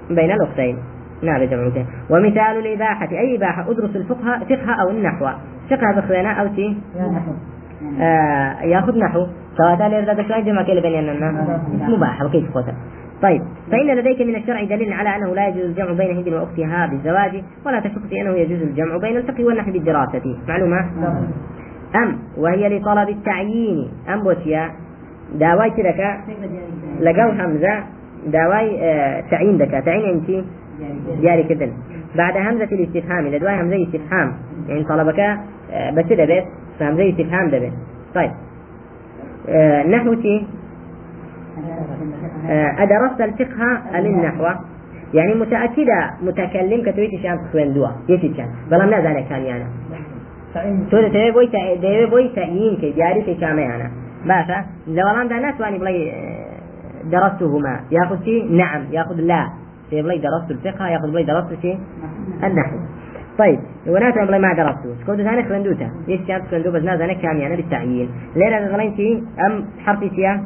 بين 0.09 0.31
الأختين. 0.31 0.75
نعم 1.23 1.43
جمعك 1.43 1.85
ومثال 2.09 2.57
الإباحة 2.57 3.11
أي 3.11 3.35
إباحة؟ 3.35 3.71
أدرس 3.71 3.95
الفقه 3.95 4.39
فقه 4.49 4.73
أو 4.81 4.89
النحو. 4.89 5.25
فقه 5.69 5.91
بخوينا 5.91 6.31
أو 6.31 6.47
تي 6.47 6.77
آه 8.01 8.61
ياخذ 8.61 8.97
نحو. 8.99 9.27
سواء 9.57 9.75
تالي 9.75 9.99
رد 9.99 10.21
شوي 10.27 10.41
جمع 10.41 10.61
بيننا 10.61 11.31
مباح 11.89 12.21
وكيف 12.21 12.53
قوته 12.53 12.73
طيب 13.25 13.41
فإن 13.71 13.87
لديك 13.97 14.21
من 14.21 14.35
الشرع 14.35 14.63
دليل 14.63 14.93
على 14.93 15.15
أنه 15.15 15.35
لا 15.35 15.47
يجوز 15.47 15.65
الجمع 15.65 15.91
بين 15.91 16.17
هند 16.17 16.27
وأختها 16.27 16.87
بالزواج 16.87 17.43
ولا 17.65 17.79
تشك 17.79 18.01
في 18.09 18.21
أنه 18.21 18.35
يجوز 18.37 18.61
الجمع 18.61 18.97
بين 18.97 19.17
الفقه 19.17 19.45
والنحو 19.45 19.71
بالدراسة. 19.71 20.37
معلومة؟ 20.47 20.79
أم 21.95 22.19
وهي 22.37 22.69
لطلب 22.69 23.09
التعيين. 23.09 23.89
أم 24.13 24.23
بوتيا 24.23 24.71
داواي 25.39 25.69
كذا 25.69 26.17
لقوا 27.01 27.31
همزة 27.45 27.83
داواي 28.27 28.67
آه 28.81 29.23
تعيين 29.31 29.57
دكا. 29.57 29.79
تعيين 29.79 30.05
أنت؟ 30.09 30.45
جاري 31.21 31.43
كذا 31.43 31.69
بعد 32.15 32.37
همزة 32.37 32.69
الاستفهام. 32.71 33.27
لدواي 33.27 33.61
همزة 33.61 33.83
استفهام 33.83 34.33
يعني 34.67 34.83
طلبك 34.83 35.19
آه 35.19 35.91
بس 35.91 36.05
دبت 36.05 36.45
فهمزة 36.79 37.09
استفهام 37.09 37.49
دبت 37.49 37.73
طيب 38.15 38.31
آه 39.49 39.83
نحو 39.87 40.15
أدرست 42.83 43.21
الفقه 43.21 43.63
أم 43.97 44.05
النحو 44.05 44.45
يعني 45.13 45.33
متأكدة 45.35 46.11
متكلم 46.21 46.81
كتويت 46.85 47.21
شان 47.23 47.37
خوين 47.51 47.73
دوا 47.73 47.89
يشي 48.09 48.29
كان. 48.29 48.49
بلام 48.71 48.89
لا 48.89 48.99
ذلك 48.99 49.27
كان 49.29 49.41
يعني. 49.41 49.65
تو 50.91 50.97
دەتەوێت 51.01 51.33
بۆی 51.35 51.47
دەوێت 51.83 52.09
بۆی 52.13 52.27
تەعین 52.35 52.73
کە 52.81 52.87
دیاری 52.95 53.21
پێچامەیانە 53.27 53.87
باشە 54.29 54.57
لەوەڵامدا 54.95 55.37
ناتوانانی 55.45 55.79
بڵێ 55.81 55.95
درستهما. 57.11 57.75
ياخذ 57.91 58.23
شيء 58.25 58.41
نعم. 58.61 58.81
ياخذ 58.91 59.17
لا. 59.31 59.49
في 59.89 60.01
بلاي 60.01 60.17
درست 60.17 60.51
الفقه 60.51 60.87
ياخذ 60.87 61.11
بلاي 61.11 61.23
درست 61.23 61.61
شيء 61.61 61.77
النحو. 62.43 62.77
طيب 63.37 63.59
وناتنا 63.87 64.25
بلاي 64.25 64.39
ما 64.39 64.53
ثاني 65.05 65.43
خلندوتا 65.43 65.89
ليش 66.07 66.21
كانت 66.27 66.43
خلندو 66.51 66.71
بس 66.71 66.83
نازل 66.83 67.13
كام 67.13 67.37
يعني 67.37 67.55
بالتعيين 67.55 68.09
ليلة 68.35 68.67
غلين 68.67 68.95
شيء 68.95 69.23
أم 69.45 69.65
حرف 69.85 69.99
سيا 70.15 70.43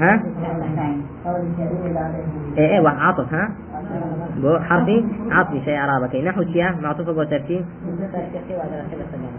ها؟ 0.00 0.22
إيه 2.58 2.78
إيه 2.78 2.88
عاطف 2.88 3.34
ها؟ 3.34 3.50
بو 4.42 4.58
حرفي؟ 4.58 5.04
عطفي 5.30 5.64
شيء 5.64 5.76
عرابك 5.76 6.16
نحو 6.16 6.42
شيا 6.42 6.76
معطوفة 6.82 7.12
بو 7.12 7.22
ترتيب. 7.22 7.64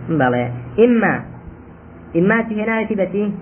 بلى. 0.09 0.51
إما 0.79 1.21
إما 2.15 2.41
هنا 2.41 2.83
تبتي 2.83 3.33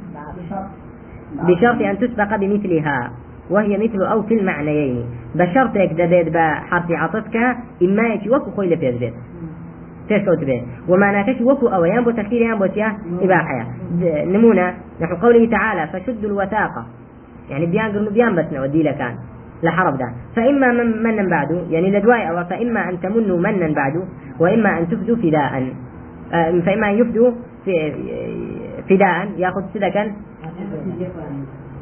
بشرط 1.34 1.82
أن 1.82 2.00
تسبق 2.00 2.36
بمثلها 2.36 3.12
وهي 3.50 3.78
مثل 3.78 4.02
أو 4.02 4.24
في 4.24 4.34
المعنيين. 4.34 5.06
بشرط 5.36 5.72
دبيت 5.74 6.30
بحرف 6.30 6.92
عطفك 6.92 7.36
إما 7.82 8.04
يتي 8.14 8.30
وكو 8.30 8.52
خويل 8.52 8.78
في 8.78 9.12
تشكوت 10.10 10.44
به. 10.44 10.62
وما 10.88 11.12
ناكش 11.12 11.42
وكو 11.42 11.68
أو 11.68 11.86
ينبو 11.86 12.12
تخير 12.12 12.42
ينبو 12.42 12.66
تيا 12.66 12.98
إباحة. 13.22 13.66
نمونة. 14.26 14.74
نحو 15.02 15.16
قوله 15.16 15.50
تعالى 15.50 15.88
فشد 15.88 16.26
الوثاقة 16.26 16.86
يعني 17.50 17.66
بيان 17.66 17.92
قرنو 17.92 18.10
بيان 18.10 18.36
بسنا 18.36 18.62
ودي 18.62 18.84
لكان 18.84 19.16
لحرب 19.64 19.98
ده. 19.98 20.10
فإما 20.36 20.72
من 20.72 21.04
منا 21.04 21.30
بعد 21.30 21.66
يعني 21.70 21.92
لدواء 21.92 22.30
أو 22.30 22.44
فإما 22.44 22.90
أن 22.90 23.00
تمنوا 23.00 23.38
منا 23.38 23.74
بعد 23.74 23.94
وإما 24.40 24.80
أن 24.80 24.90
تفدوا 24.90 25.16
فداء. 25.16 25.74
فإما 26.66 26.90
أن 26.90 26.96
يفدوا 27.00 27.32
فداء. 28.90 29.28
يأخذ 29.38 29.62
سدكا 29.74 30.12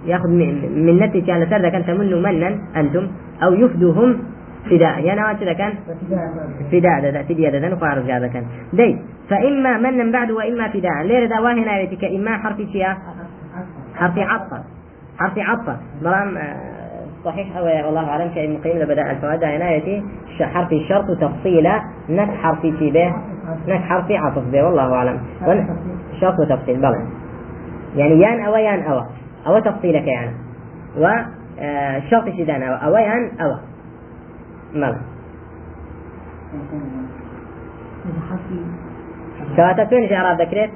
يأخذ 0.05 0.29
من 0.29 0.99
نتي 1.01 1.21
كان 1.21 1.49
سردا 1.49 1.69
كان 1.69 1.85
تمنوا 1.85 2.21
منا 2.21 2.57
أنتم. 2.75 3.07
أو 3.43 3.53
يفدوهم 3.53 4.17
فداء. 4.69 4.99
يعني 4.99 5.23
أوان 5.23 5.37
كذا 5.37 5.53
كان 5.53 5.73
فداء 6.71 7.11
ده 7.11 7.23
فدية 7.23 7.49
ده 7.49 7.69
نقع 7.69 7.93
رجال 7.93 8.27
كان. 8.33 8.43
دي 8.73 8.99
فإما 9.29 9.77
من 9.77 10.11
بعد 10.11 10.31
وإما 10.31 10.67
فداء. 10.67 11.03
ليه 11.03 11.25
ده 11.25 11.41
واهنا 11.41 11.79
يتك 11.79 12.03
إما 12.03 12.37
حرف 12.37 12.57
شيء 12.57 12.87
حرف 13.95 14.17
عطف. 14.17 14.63
حرف 15.19 15.33
عطف. 15.37 15.77
بلام 16.01 16.37
صحيح. 17.25 17.57
أو 17.57 17.65
والله 17.65 18.09
أعلم 18.09 18.31
كابن 18.35 18.55
القيم 18.55 18.77
لبدأ 18.77 19.11
الفوائد. 19.11 19.43
عنايتي 19.43 20.03
حرف 20.41 20.71
الشرط 20.71 21.05
تفصيلا 21.21 21.81
نك 22.09 22.29
حرف 22.29 22.61
شي 22.61 22.91
به. 22.91 23.15
نك 23.67 23.81
حرف 23.81 24.11
عطف 24.11 24.43
به. 24.51 24.63
والله 24.63 24.93
أعلم. 24.93 25.19
شرط 26.21 26.39
وتفصيل. 26.39 26.79
بلى. 26.81 27.05
يعني 27.95 28.21
يان 28.21 28.45
أو 28.45 28.55
يان 28.55 28.83
أو. 28.83 29.01
أو 29.47 29.59
تفصيلك 29.59 30.07
يعني. 30.07 30.31
و 30.97 31.07
الشرط 31.97 32.29
شدان 32.29 32.63
أو. 32.63 32.75
أو 32.75 32.97
يان 32.97 33.31
أو. 33.41 33.70
ملا 34.75 34.95
كواتا 39.55 39.85
فين 39.85 40.07
في 40.07 40.15
إعراب 40.15 40.41
ذكرت؟ 40.41 40.69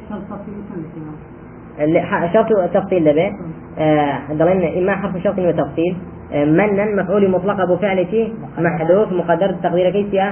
شرط 2.34 2.50
تفصيل 2.74 3.06
لبه 3.06 3.32
آه 3.80 4.20
ضلنا 4.32 4.80
إما 4.80 4.96
حرف 4.96 5.18
شرط 5.24 5.40
وتفصيل. 5.40 5.98
آه 6.34 6.46
منا 6.46 7.04
مفعول 7.04 7.30
مطلق 7.32 7.62
أبو 7.62 7.78
فعل 7.78 8.08
شيء. 8.12 8.34
محذوف 8.58 9.12
مقدر. 9.12 9.52
تقدير 9.64 9.90
كيف 9.90 10.24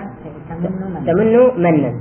تمنوا 1.05 1.51
منا 1.57 1.93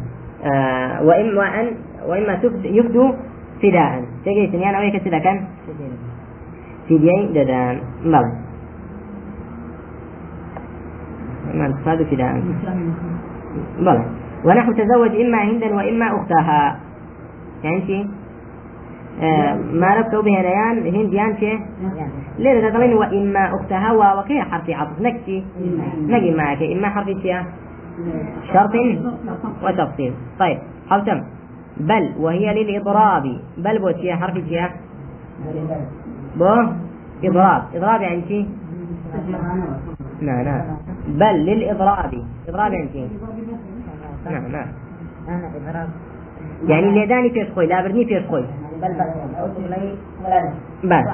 آه 0.44 1.02
وإما 1.02 1.40
وأن 1.40 1.66
وإما 2.06 2.38
يفدو 2.64 3.14
فداء. 3.62 4.04
تجي 4.24 4.50
سنيان 4.52 4.74
أو 4.74 4.90
كان 5.20 5.46
فديي 6.88 7.26
ددان. 7.34 7.80
ملا 8.04 8.41
ما 11.54 11.70
تفاد 11.70 12.02
فداء 12.02 12.42
بلى. 13.78 14.04
ونحو 14.44 14.72
تزوج 14.72 15.20
إما 15.20 15.42
هندا 15.44 15.74
وإما 15.74 16.16
أختها. 16.16 16.80
يعني 17.64 17.86
شيء 17.86 18.10
آه 19.22 19.54
ما 19.72 19.94
ربطوا 19.94 20.22
به 20.22 20.40
ريان 20.40 20.94
هند 20.94 21.12
يان 21.12 21.36
شيء 21.36 21.60
ليه؟ 22.38 22.68
تقولين 22.68 22.94
وإما 22.94 23.54
أختها 23.54 24.18
وكي 24.20 24.42
حرف 24.42 24.70
عطف؟ 24.70 25.00
نكتي 25.00 25.44
نجي 25.96 26.34
معك. 26.34 26.62
إما 26.62 26.88
حرف 26.88 27.06
شيء 27.06 27.42
شرط؟ 28.52 28.72
وتفصيل. 29.62 30.12
طيب 30.38 30.58
حوتم 30.88 31.22
بل 31.76 32.12
وهي 32.18 32.64
للإضراب. 32.64 33.38
بل 33.58 33.78
بوتيا 33.78 34.16
حرف 34.16 34.34
شيء 34.34 34.70
بو 36.36 36.54
إضراب. 37.24 37.62
إضراب 37.74 38.00
يعني 38.00 38.22
شيء 38.28 38.48
نعم 40.20 40.44
نعم 40.44 40.76
بل 41.08 41.46
للإضراب. 41.46 42.24
إضراب 42.48 42.72
يعني 42.72 42.88
نعم 44.30 44.52
نعم. 44.52 44.66
يعني 46.68 46.88
اللي 46.88 47.06
داني 47.06 47.30
فيش 47.30 47.48
خوي. 47.54 47.66
لا 47.66 47.82
بردني 47.82 48.04
فيش 48.04 48.26
خوي 48.26 48.44
بل. 50.82 51.04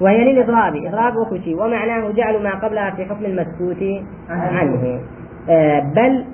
وهي 0.00 0.32
للإضراب. 0.32 0.76
إضراب 0.76 1.16
وكشي 1.16 1.54
ومعناه 1.54 2.10
جعل 2.10 2.42
ما 2.42 2.54
قبلها 2.54 2.90
في 2.90 3.04
حكم 3.04 3.24
المسكوت 3.24 4.04
عنه. 4.30 5.00
آه 5.48 5.80
بل 5.80 6.24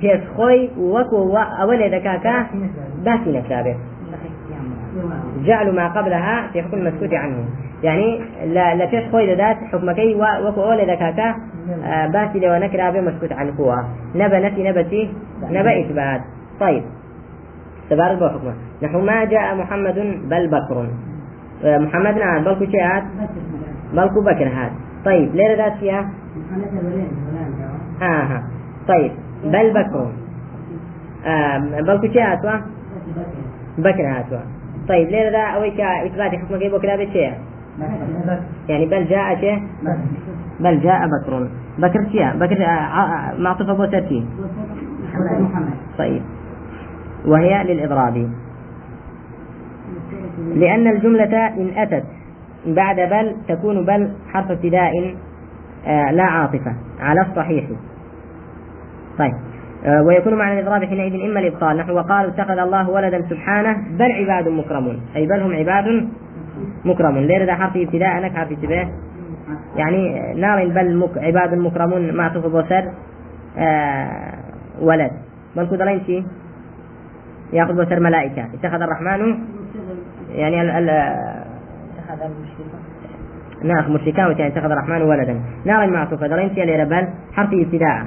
فيش 0.00 0.20
خوي 0.36 0.70
وكو 0.78 1.36
أول 1.36 1.94
ذكاكا 1.94 2.46
باسي 3.04 3.32
نكابه 3.32 3.76
جعل 5.44 5.74
ما 5.74 5.88
قبلها 5.88 6.48
في 6.52 6.62
حكم 6.62 6.76
المسكوت 6.76 7.14
عنه. 7.14 7.44
يعني 7.86 8.20
لا 8.44 8.74
لا 8.74 8.86
فيش 8.86 9.10
خوي 9.12 9.34
ذات 9.34 9.56
حكمكي 9.56 10.14
وكو 10.14 10.62
أول 10.64 10.90
ذكاكا 10.90 11.34
آه 11.84 12.06
باسي 12.06 12.38
لو 12.38 12.54
نكرا 12.54 12.90
بمسكوت 12.90 13.32
عنه 13.32 13.58
قوة. 13.58 13.88
نبى 14.14 14.36
نفي 14.38 14.62
نبتي 14.68 15.10
نبى 15.50 15.80
إثبات 15.80 16.20
طيب. 16.60 16.82
تبارك 17.90 18.18
حكمه. 18.18 18.54
نحو 18.82 19.00
ما 19.00 19.24
جاء 19.24 19.54
محمد 19.54 19.98
بل 20.30 20.48
بكر. 20.48 20.86
محمد 21.64 22.18
نعم 22.18 22.44
بل 22.44 22.54
كو 22.54 22.78
هات 22.78 23.04
بل 23.92 24.08
بكر 24.08 24.48
هات 24.48 24.72
طيب 25.04 25.34
ليه 25.34 25.56
ذات 25.56 25.72
فيها؟ 25.80 26.10
آه 28.02 28.42
طيب 28.88 29.12
بل 29.44 29.70
بكر. 29.70 30.10
آه 31.26 31.58
بل 31.58 31.98
كو 32.00 32.18
هات 32.18 32.62
بكر. 33.78 34.06
هات 34.06 34.26
طيب 34.88 35.08
ليه 35.08 35.30
ذا 35.30 35.42
أويك 35.56 35.80
إثبات 35.80 36.30
حكمه 36.30 36.58
كيف 36.58 36.74
بكر 36.74 36.94
هذا 36.94 37.04
يعني 38.68 38.86
بل 38.86 39.06
جاء 39.06 39.40
شيء؟ 39.40 39.62
بل 40.60 40.80
جاء 40.80 41.00
بكر. 41.06 41.48
بكر 41.78 42.10
شيء؟ 42.12 42.36
بكر 42.36 42.66
معطوف 43.38 43.68
أبو 43.68 43.84
ترتيب 43.84 44.24
طيب. 45.98 46.22
وهي 47.26 47.64
للإضراب. 47.64 48.30
لأن 50.54 50.86
الجملة 50.86 51.46
إن 51.46 51.70
أتت 51.76 52.04
بعد 52.66 52.96
بل 52.96 53.36
تكون 53.48 53.84
بل 53.84 54.10
حرف 54.32 54.50
ابتداء 54.50 55.14
آه 55.86 56.12
لا 56.12 56.24
عاطفة. 56.24 56.74
على 57.00 57.20
الصحيح. 57.20 57.64
طيب. 59.18 59.34
آه 59.84 60.02
ويكون 60.02 60.34
معنى 60.34 60.60
الإضراب 60.60 60.84
حينئذ 60.84 61.30
إما 61.30 61.40
الإبطال. 61.40 61.76
نحو 61.76 61.92
وقالوا 61.92 62.30
اتخذ 62.30 62.58
الله 62.58 62.90
ولدا 62.90 63.22
سبحانه 63.30 63.76
بل 63.98 64.12
عباد 64.12 64.48
مكرمون. 64.48 65.00
أي 65.16 65.26
بل 65.26 65.40
هم 65.40 65.52
عباد 65.52 66.08
مكرمون. 66.86 67.26
ليه 67.26 67.44
ذا 67.44 67.54
حرف 67.54 67.76
ابتداء؟ 67.76 68.20
نك 68.20 68.36
حرف 68.36 68.52
ابتداء. 68.52 68.88
يعني 69.76 70.32
نار 70.40 70.68
بل 70.68 70.96
مك 70.96 71.18
عباد 71.18 71.54
مكرمون 71.54 72.14
معطوف 72.14 72.46
بوسر 72.46 72.84
آه 73.58 74.34
ولد. 74.80 75.10
بل 75.56 75.66
كدرين 75.66 76.00
شي؟ 76.06 76.22
ياخذ 77.52 77.74
بوسر 77.74 78.00
ملائكة. 78.00 78.44
اتخذ 78.54 78.82
الرحمن 78.82 79.38
يعني 80.34 80.62
ال 80.62 80.70
ال 80.70 80.90
اتخذ 80.90 82.20
مشركان 83.90 84.38
يعني 84.38 84.46
اتخذ 84.46 84.70
الرحمن 84.70 85.02
ولدا. 85.02 85.40
نار 85.64 85.90
معطوفة 85.90 86.26
درين 86.26 86.54
شي؟ 86.54 86.84
بل 86.84 87.08
حرف 87.32 87.50
ابتداء. 87.52 88.04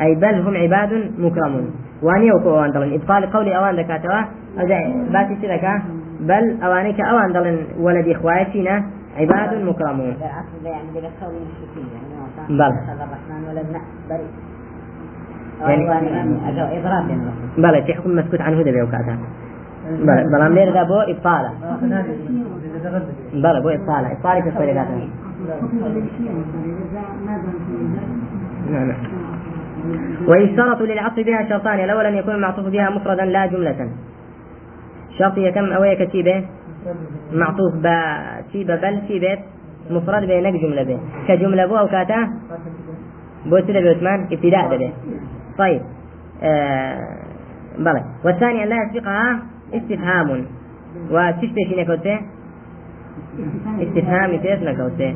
أي 0.00 0.14
بل 0.14 0.34
هم 0.40 0.56
عباد 0.56 1.12
مكرمون. 1.18 1.74
وأني 2.02 2.32
وكو 2.32 2.64
أن 2.64 2.70
دلن 2.70 2.94
إبطال 2.94 3.32
قولي 3.32 3.56
أوان 3.56 3.76
دكاتوا 3.76 4.22
باتي 5.12 5.36
سلكا 5.42 5.82
بل 6.22 6.62
أوانيك 6.62 7.00
أوان 7.00 7.32
دلن 7.32 7.58
ولد 7.78 8.08
إخواتنا 8.08 8.84
عباد 9.16 9.62
مكرمون. 9.62 10.16
بل. 12.48 12.62
الرحمن 12.62 13.44
ولدنا 13.48 13.80
بريء. 14.08 14.30
يعني 15.60 16.78
إضراب 16.78 17.06
بلى 17.58 17.82
في 17.82 17.94
حكم 17.94 18.16
مسكوت 18.16 18.40
عنه 18.40 18.62
دبي 18.62 18.82
وكاتا 18.82 19.16
بلى 19.90 20.24
بلى 20.32 20.46
أمير 20.46 20.72
ذا 20.72 20.82
بو 20.82 21.00
إبطالة. 21.00 21.50
بلى 23.34 23.60
بو 23.60 23.68
إبطالة. 23.68 24.12
إبطالة 24.12 24.40
في 24.40 24.48
الصورة 24.48 24.72
نعم 28.70 28.88
نعم 28.88 28.94
ويشترط 30.28 30.80
للعطف 30.80 31.20
بها 31.26 31.48
شرطان 31.48 31.80
الأول 31.84 32.06
أن 32.06 32.14
يكون 32.14 32.34
المعطوف 32.34 32.68
بها 32.68 32.90
مفردا 32.90 33.24
لا 33.24 33.46
جملة. 33.46 33.88
شرط 35.18 35.34
كم 35.54 35.72
أويك 35.72 36.02
كتيبة 36.02 36.44
معطوف 37.32 37.74
با 37.82 37.96
تيبة 38.52 38.76
بل 38.76 39.00
تيبة 39.08 39.38
مفرد 39.90 40.24
بينك 40.24 40.54
جملة 40.62 40.82
به. 40.82 40.98
كجملة 41.28 41.66
بو 41.66 41.76
أو 41.76 41.88
كاتا؟ 41.88 42.28
بو 43.46 43.60
سيدة 43.66 43.80
بيوتمان 43.80 44.28
ابتداء 44.32 44.76
به. 44.76 44.92
طيب 45.58 45.80
آه 46.42 46.98
بلى. 47.78 48.04
والثاني 48.24 48.64
أن 48.64 48.68
لا 48.68 48.76
يسبقها 48.82 49.42
استفهام. 49.74 50.46
وتشتي 51.10 51.64
في 51.68 51.74
نكوته 51.82 52.20
استفهام 53.82 54.32
يتيس 54.32 54.62
نكوته 54.62 55.14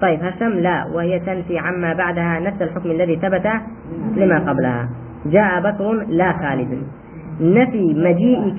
طيب 0.00 0.22
هشم 0.22 0.48
لا 0.48 0.84
وهي 0.94 1.18
تنفي 1.18 1.58
عما 1.58 1.92
بعدها 1.92 2.40
نفس 2.40 2.62
الحكم 2.62 2.90
الذي 2.90 3.16
ثبت 3.16 3.46
لما 4.16 4.38
قبلها. 4.38 4.88
جاء 5.26 5.60
بكر 5.60 5.92
لا 6.08 6.32
خالد. 6.32 6.82
نفي 7.40 7.94
مجيء 7.94 8.54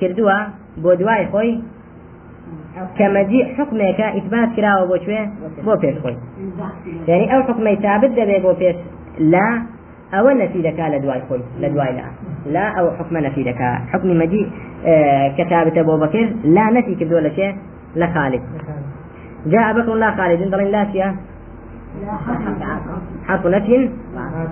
بۆ 0.82 0.90
دوای 1.00 1.24
خۆی 1.32 1.52
کەمەجی 2.98 3.40
حکمێکە 3.56 4.06
ئیتبات 4.16 4.50
کراوە 4.56 4.84
بۆ 4.90 4.96
کوێ؟ 5.04 5.22
بۆ 5.66 5.74
پێش 5.82 5.96
خۆی. 6.02 6.16
یعنی 7.08 7.26
ئەو 7.32 7.40
حکمەی 7.48 7.76
تابت 7.84 8.12
دەبێت 8.18 8.42
بۆ 8.46 8.52
پێش 8.60 8.76
لا 9.32 9.48
ئەوە 10.14 10.32
نەفی 10.40 10.60
دەکا 10.68 10.86
لە 10.94 10.98
دوای 11.04 11.22
خۆی 11.28 11.42
لە 11.62 11.68
دوای 11.74 11.92
لا. 11.98 12.06
لا 12.54 12.64
ئەو 12.76 12.86
حکمە 12.98 13.20
نەفی 13.26 13.42
دەکا 13.50 13.70
حکمی 13.92 14.14
مەجی 14.20 14.42
کە 15.36 15.44
تابتە 15.50 15.82
بۆ 15.88 15.94
بەکر 16.02 16.26
لا 16.56 16.66
نەفی 16.76 16.94
کردووە 17.00 17.20
لە 17.26 17.30
شێ 17.36 17.48
لە 18.00 18.06
خالد. 18.14 18.42
جاء 19.52 19.72
بكر 19.76 19.94
لا 20.02 20.10
خالد 20.16 20.40
دڵین 20.52 20.70
لا 20.76 20.84
چیە 20.92 21.08
حرف 23.28 23.46
نفي 23.46 23.90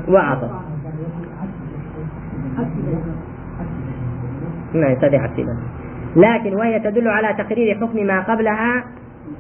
وعطف 0.09 0.50
نعم 4.74 4.94
صديق 5.00 5.22
عسيبة 5.22 5.57
لكن 6.18 6.54
وهي 6.54 6.81
تدل 6.81 7.09
على 7.09 7.44
تقرير 7.44 7.76
حكم 7.81 8.07
ما 8.07 8.20
قبلها 8.20 8.85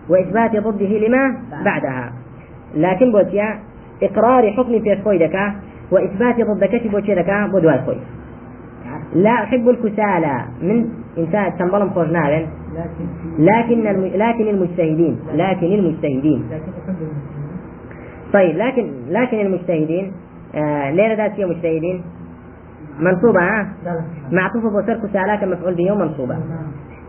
وإثبات 0.08 0.56
ضده 0.56 0.92
لما 1.08 1.38
بعدها. 1.64 2.12
لكن 2.74 3.12
بوتيا 3.12 3.58
إقرار 4.02 4.52
حكم 4.52 4.80
في 4.80 5.02
خوي 5.04 5.18
دكا 5.18 5.54
وإثبات 5.90 6.36
ضدك 6.40 6.86
بو 6.86 6.98
دكا 6.98 7.46
بو 7.46 7.58
دواي 7.58 7.78
خوي 7.86 7.96
لا 9.14 9.30
أحب 9.30 9.68
الكسالى 9.68 10.44
من 10.62 10.88
إنسان 11.18 11.58
تنبلم 11.58 11.90
خوش 11.90 12.08
نارن. 12.08 12.46
لكن 13.38 13.86
الم... 13.86 14.04
لكن 14.14 14.48
المجتهدين 14.48 15.18
لكن 15.34 15.66
المجتهدين. 15.66 16.44
طيب 18.32 18.56
لكن 18.56 18.90
لكن 19.08 19.40
المجتهدين 19.40 20.12
آه 20.54 20.90
ليه 20.90 21.14
ذات 21.14 21.40
مجتهدين. 21.40 22.02
منصوبة 23.00 23.40
ها؟ 23.40 23.68
معطوفة 24.32 24.70
بوسر 24.70 25.06
كسالى 25.06 25.36
كمفعول 25.36 25.74
به 25.74 25.92
ومنصوبة. 25.92 26.36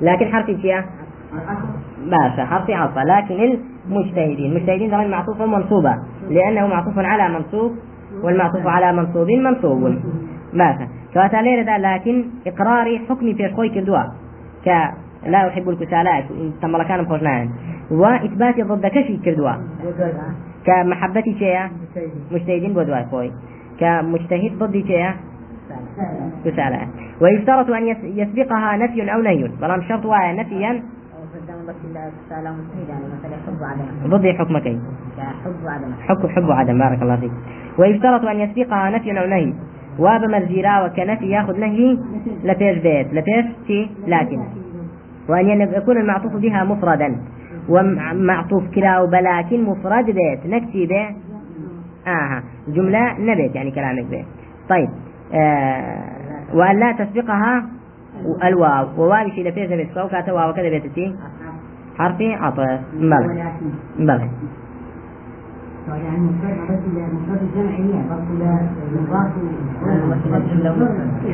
لكن 0.01 0.25
حرف 0.25 0.45
فيها 0.45 0.85
باشا 2.05 2.45
حرف 2.45 2.69
عطف 2.69 2.97
لكن 2.97 3.57
المجتهدين 3.89 4.51
المجتهدين 4.51 4.91
طبعا 4.91 5.07
معطوفة 5.07 5.45
منصوبة 5.45 5.95
لأنه 6.29 6.67
معطوف 6.67 6.97
على 6.97 7.33
منصوب 7.33 7.75
والمعطوف 8.23 8.67
على 8.67 8.93
منصوب 8.93 9.27
منصوب. 9.27 9.95
باشا. 10.53 10.87
كواتا 11.13 11.37
ليرة 11.37 11.77
لكن 11.77 12.25
إقراري 12.47 12.99
حكمي 13.09 13.33
في 13.33 13.53
خوي 13.55 13.69
كردوا 13.69 14.03
ك 14.65 14.67
لا 15.27 15.47
أحب 15.47 15.69
الكسالات 15.69 16.25
تم 16.61 16.83
كان 16.83 17.05
خوشنان 17.05 17.49
وإثبات 17.91 18.55
ضد 18.61 18.85
كشي 18.87 19.17
كردوا 19.17 19.51
كمحبتي 20.65 21.33
شيء 21.39 21.59
مجتهدين 22.31 22.73
بودواي 22.73 23.05
خوي 23.11 23.31
كمجتهد 23.79 24.51
ضد 24.59 24.77
كسالات 26.45 26.87
ويشترط 27.21 27.69
أن 27.69 27.87
يسبقها 28.03 28.77
نفي 28.77 29.13
أو 29.13 29.21
نهي 29.21 29.47
بلام 29.61 29.81
شرط 29.81 30.05
نفيا. 30.05 30.83
ضد 34.07 34.27
حكمك 34.27 34.77
حب 36.07 36.27
حب 36.27 36.51
عدم. 36.51 36.79
بارك 36.79 37.01
الله 37.01 37.15
فيك. 37.15 37.31
ويشترط 37.77 38.25
أن 38.25 38.39
يسبقها 38.39 38.89
نفي 38.89 39.19
أو 39.19 39.27
نهي 39.27 39.53
واب 39.99 40.21
مرزيرا 40.21 40.85
وكنفي 40.85 41.29
يأخذ 41.29 41.59
نهي 41.59 41.97
لبيش 42.43 42.77
بيت. 42.77 43.13
لبيش 43.13 43.45
شي 43.67 43.89
لكن. 44.07 44.39
وأن 45.29 45.61
يكون 45.61 45.97
المعطوف 45.97 46.35
بها 46.35 46.63
مفردا. 46.63 47.15
ومعطوف 47.69 48.63
كلا 48.75 49.05
بلاكن 49.05 49.63
مفرد 49.63 50.05
بيت. 50.05 50.45
نكتي 50.45 50.85
به 50.85 51.05
آه 52.07 52.43
جملة 52.67 53.19
نبيت 53.19 53.55
يعني 53.55 53.71
كلامك 53.71 54.05
به 54.05 54.25
طيب. 54.69 54.89
وأن 56.53 56.79
لا 56.79 56.91
تسبقها 56.91 57.65
الواو. 58.43 58.87
وواو 58.97 59.29
شي 59.29 59.43
لبيش 59.43 59.69
بيت 59.69 59.91
فوق 59.91 60.29
واو 60.29 60.53
كذا 60.53 60.69
بيت 60.69 61.15
حرفي 61.97 62.33
عطف 62.33 62.79
بلى. 62.93 63.51
بلى. 63.99 64.29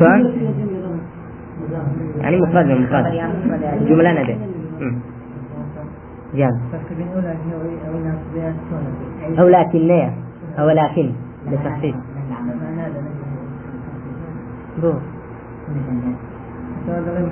يعني؟ 0.02 0.34
يعني 2.22 2.38
مفرد 2.42 2.66
من 2.66 2.82
مفرد. 2.82 3.06
جملة 3.88 4.22
نبي 4.22 4.38
جان 6.36 6.60
أو 9.40 9.48
لكن 9.48 10.10
أو 10.60 10.70
لكن 10.70 11.12
لتخفيف 11.48 11.96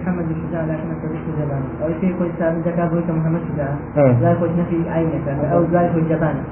محمد 0.02 0.26
الشجاع 0.32 0.62
لكن 0.66 0.92
أكبر 0.92 1.10
الشجاع 1.12 1.60
أو 1.84 1.90
شيء 2.02 2.16
كل 2.20 2.30
سابق 2.40 2.68
ذكاء 2.68 2.88
بويك 2.88 3.10
محمد 3.10 3.42
الشجاع 3.42 3.76
إيه. 3.98 4.20
لا 4.20 4.32
يكون 4.32 4.50
نفي 4.60 4.90
عينك 4.90 5.28
أو 5.28 5.64
لا 5.64 5.82
يكون 5.82 6.04
جبانك 6.10 6.44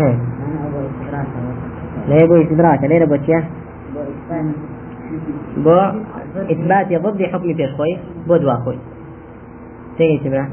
إيه. 0.00 0.18
لا 2.08 2.16
يبغى 2.22 2.42
استدراك 2.44 2.84
لا 2.84 2.94
يبغى 2.94 3.26
شيء. 3.26 3.44
بو 5.56 5.76
إثبات 6.36 7.02
ضد 7.02 7.22
حكم 7.22 7.54
في 7.54 7.66
خوي. 7.76 7.98
بو 8.26 8.36
دوا 8.36 8.54
خوي. 8.54 8.78
تيجي 9.98 10.18
تبرا 10.24 10.48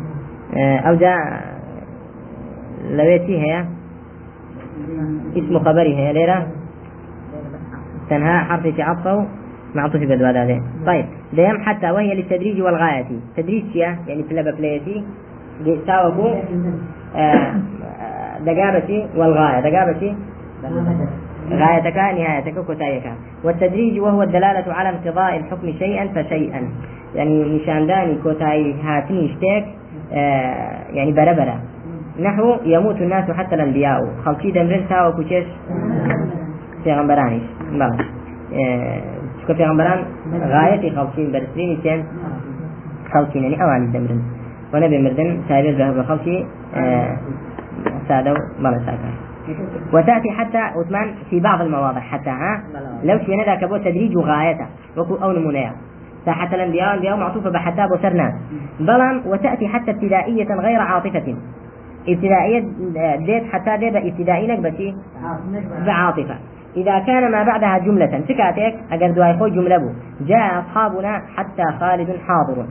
أو 0.88 0.95
جاء 0.95 1.17
لويتي 2.89 3.38
هي. 3.39 3.65
اسم 5.36 5.60
خبري 5.60 5.95
هي 5.95 6.13
ليرة. 6.13 6.48
تنهى 8.10 8.39
حرف 8.39 8.80
عطفه. 8.80 9.28
معطوف 9.75 10.01
بدوا 10.01 10.27
هذا. 10.27 10.62
طيب 10.86 11.05
ديم 11.34 11.63
حتى 11.63 11.91
وهي 11.91 12.15
للتدريج 12.15 12.62
والغاية. 12.62 13.05
تدريج 13.38 13.75
يعني 13.75 14.23
في 14.23 14.43
بلايتي 14.58 15.03
ساوكو 15.88 16.36
دقابتي 18.45 19.08
والغاية. 19.15 19.60
دقابتي؟ 19.60 20.15
غايتك 21.51 21.97
نهايتك 21.97 22.65
كتايك 22.67 23.03
والتدريج 23.43 23.99
وهو 23.99 24.23
الدلالة 24.23 24.73
على 24.73 24.89
انقضاء 24.89 25.38
الحكم 25.38 25.71
شيئا 25.79 26.08
فشيئا. 26.08 26.69
يعني 27.15 27.43
نشان 27.43 27.88
داني 27.88 28.15
كوتاي 28.23 28.73
هاتني 28.84 29.25
اشتاك 29.25 29.65
آه 30.13 30.79
يعني 30.93 31.12
بربرة 31.12 31.62
نحو 32.19 32.55
يموت 32.65 32.95
الناس 32.95 33.32
حتى 33.32 33.55
الأنبياء. 33.55 33.99
خلقي 34.25 34.51
دمرن 34.51 34.88
تاو 34.89 35.13
كوشيش 35.13 35.45
پیغمبرانیش 36.86 37.43
بله 37.71 37.97
چکە 39.39 39.54
پیغمبران 39.60 39.99
غایەتی 40.54 40.89
خەڵکین 40.95 41.28
بەرزترینی 41.34 41.78
تێن 41.84 42.02
خەڵکین 43.12 43.41
يعني 43.45 43.58
ئەوانی 43.62 43.89
دەمرن 43.93 44.21
و 44.73 44.75
نەبێ 44.84 44.97
مردن 45.06 45.30
تابێت 45.49 45.75
بە 45.97 46.04
خەڵکی 46.10 46.38
سادة 48.08 48.32
وبلا 48.32 48.80
ساكر 48.86 49.30
وتأتي 49.93 50.32
حتى 50.32 50.58
عثمان 50.58 51.08
في 51.30 51.39
بعض 51.39 51.62
المواضع 51.62 51.99
حتى 51.99 52.30
ها 52.30 52.63
لو 53.04 53.19
شوينا 53.25 53.43
ذاك 53.43 53.63
بو 53.63 53.78
تدريج 53.78 54.17
غايته 54.17 54.65
وكو 54.97 55.15
أو 55.15 55.32
نمونيا 55.32 55.71
حتى 56.28 56.56
الأنبياء 56.56 56.89
الأنبياء 56.89 57.17
معطوفة 57.17 57.49
بحتى 57.49 57.88
بوسرنا 57.88 58.34
بلام 58.80 59.21
وتأتي 59.25 59.67
حتى 59.67 59.91
ابتدائية 59.91 60.56
غير 60.56 60.80
عاطفة 60.80 61.36
ابتدائية 62.08 62.63
ديت 63.25 63.43
حتى 63.54 63.78
ديت 63.78 63.95
ابتدائية 63.95 64.56
بشي 64.56 64.95
بعاطفة 65.86 66.36
إذا 66.77 66.99
كان 66.99 67.32
ما 67.32 67.43
بعدها 67.43 67.77
جملة 67.77 68.21
سكاتك 68.27 68.75
أجر 68.91 69.12
دواي 69.12 69.38
خوي 69.38 69.49
جملة 69.51 69.77
بو. 69.77 69.89
جاء 70.21 70.60
أصحابنا 70.60 71.21
حتى 71.36 71.63
خالد 71.79 72.17
حاضر. 72.27 72.65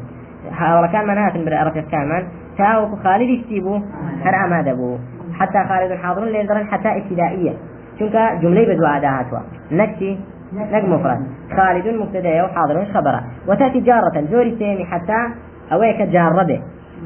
كان 0.93 1.07
منات 1.07 1.37
من 1.37 1.49
رفيق 1.49 1.89
كامل 1.89 2.25
تاو 2.59 2.97
خالد 2.97 3.29
يشتيبو 3.29 3.81
هر 4.25 4.45
أما 4.45 4.63
دبو 4.63 4.99
حتى 5.39 5.65
خالد 5.69 5.93
حاضر 6.03 6.25
لين 6.25 6.67
حتى 6.71 6.89
ابتدائية. 6.89 7.53
شنك 7.99 8.17
جملة 8.43 8.75
بدو 8.75 8.87
عاداتها 8.87 9.43
نكتي 9.73 10.19
نك 10.53 10.85
مفرد. 10.85 11.27
خالد 11.57 11.87
مبتدا 11.89 12.45
وحاضر 12.45 12.85
خبره 12.95 13.23
وتأتي 13.49 13.81
جارة 13.81 14.25
زوري 14.31 14.57
سيمي 14.59 14.85
حتى 14.85 15.29
أويك 15.73 16.03
جارة 16.03 16.63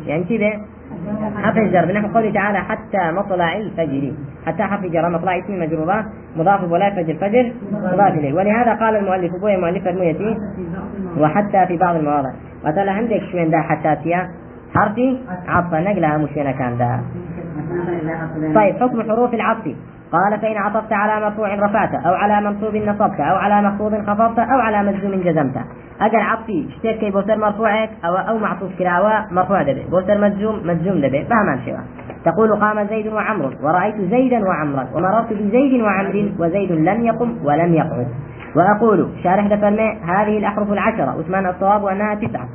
يعني 0.06 0.24
كذا 0.24 0.50
حرف 1.42 1.56
الجر 1.58 1.84
بنحو 1.84 2.08
قوله 2.14 2.32
تعالى 2.32 2.58
حتى 2.58 3.12
مطلع 3.12 3.56
الفجر. 3.56 4.12
حتى 4.46 4.62
حرف 4.62 4.84
جر 4.84 5.08
مطلع 5.08 5.38
اسم 5.38 5.60
مجرورة 5.60 6.04
مضاف 6.36 6.70
ولا 6.70 6.90
فجر 6.90 7.12
الفجر 7.12 7.52
مضاف 7.72 8.12
إليه. 8.12 8.32
ولهذا 8.32 8.74
قال 8.74 8.96
المؤلف 8.96 9.32
بوي 9.40 9.56
مؤلف 9.56 9.88
الميتي 9.88 10.36
وحتى 11.18 11.66
في 11.66 11.76
بعض 11.76 11.96
المواضع. 11.96 12.30
وتلا 12.64 12.92
عندك 12.92 13.22
شوين 13.32 13.50
دا 13.50 13.60
حتى 13.60 13.96
فيها 14.02 14.28
حرفي؟ 14.74 15.18
عطف 15.48 15.74
نقلها 15.74 16.18
مش 16.18 16.30
كان 16.34 16.78
دا. 16.78 17.00
طيب 18.54 18.76
حكم 18.76 19.02
حروف 19.02 19.34
العطف. 19.34 19.74
قال 20.12 20.40
فإن 20.40 20.56
عطفت 20.56 20.92
على 20.92 21.24
مرفوع 21.24 21.54
رفعت 21.54 21.94
أو 21.94 22.14
على 22.14 22.40
منصوب 22.40 22.76
نصبت 22.76 23.20
أو 23.20 23.36
على 23.36 23.68
مخفوض 23.68 23.94
خفضت 23.94 24.38
أو 24.38 24.60
على 24.60 24.82
مجزوم 24.92 25.22
جزمت. 25.22 25.56
أجل 26.00 26.20
عطفي 26.20 26.66
اشتيت 26.68 27.00
كي 27.00 27.10
بوتر 27.10 27.36
مرفوعك 27.36 27.90
أو 28.04 28.16
أو 28.16 28.38
معطوف 28.38 28.78
كراوة 28.78 29.32
مرفوع 29.32 29.62
دبي. 29.62 29.84
بوتر 29.90 30.18
مجزوم 30.18 30.60
مجزوم 30.64 31.00
دبي. 31.00 31.24
فهمان 31.24 31.58
شوا. 31.66 32.11
تقول 32.24 32.60
قام 32.60 32.86
زيد 32.86 33.06
وعمر 33.06 33.56
ورأيت 33.62 33.94
زيدا 33.96 34.48
وعمرا 34.48 34.86
ومررت 34.94 35.32
بزيد 35.32 35.82
وعمر 35.82 36.32
وزيد 36.38 36.72
لم 36.72 37.04
يقم 37.04 37.36
ولم 37.44 37.74
يقعد. 37.74 38.06
وأقول 38.56 39.08
شارح 39.24 39.46
دفرمي 39.46 39.98
هذه 40.04 40.38
الأحرف 40.38 40.72
العشرة 40.72 41.18
وثمان 41.18 41.46
الصواب 41.46 41.86
أنها 41.86 42.14
تسعة. 42.14 42.48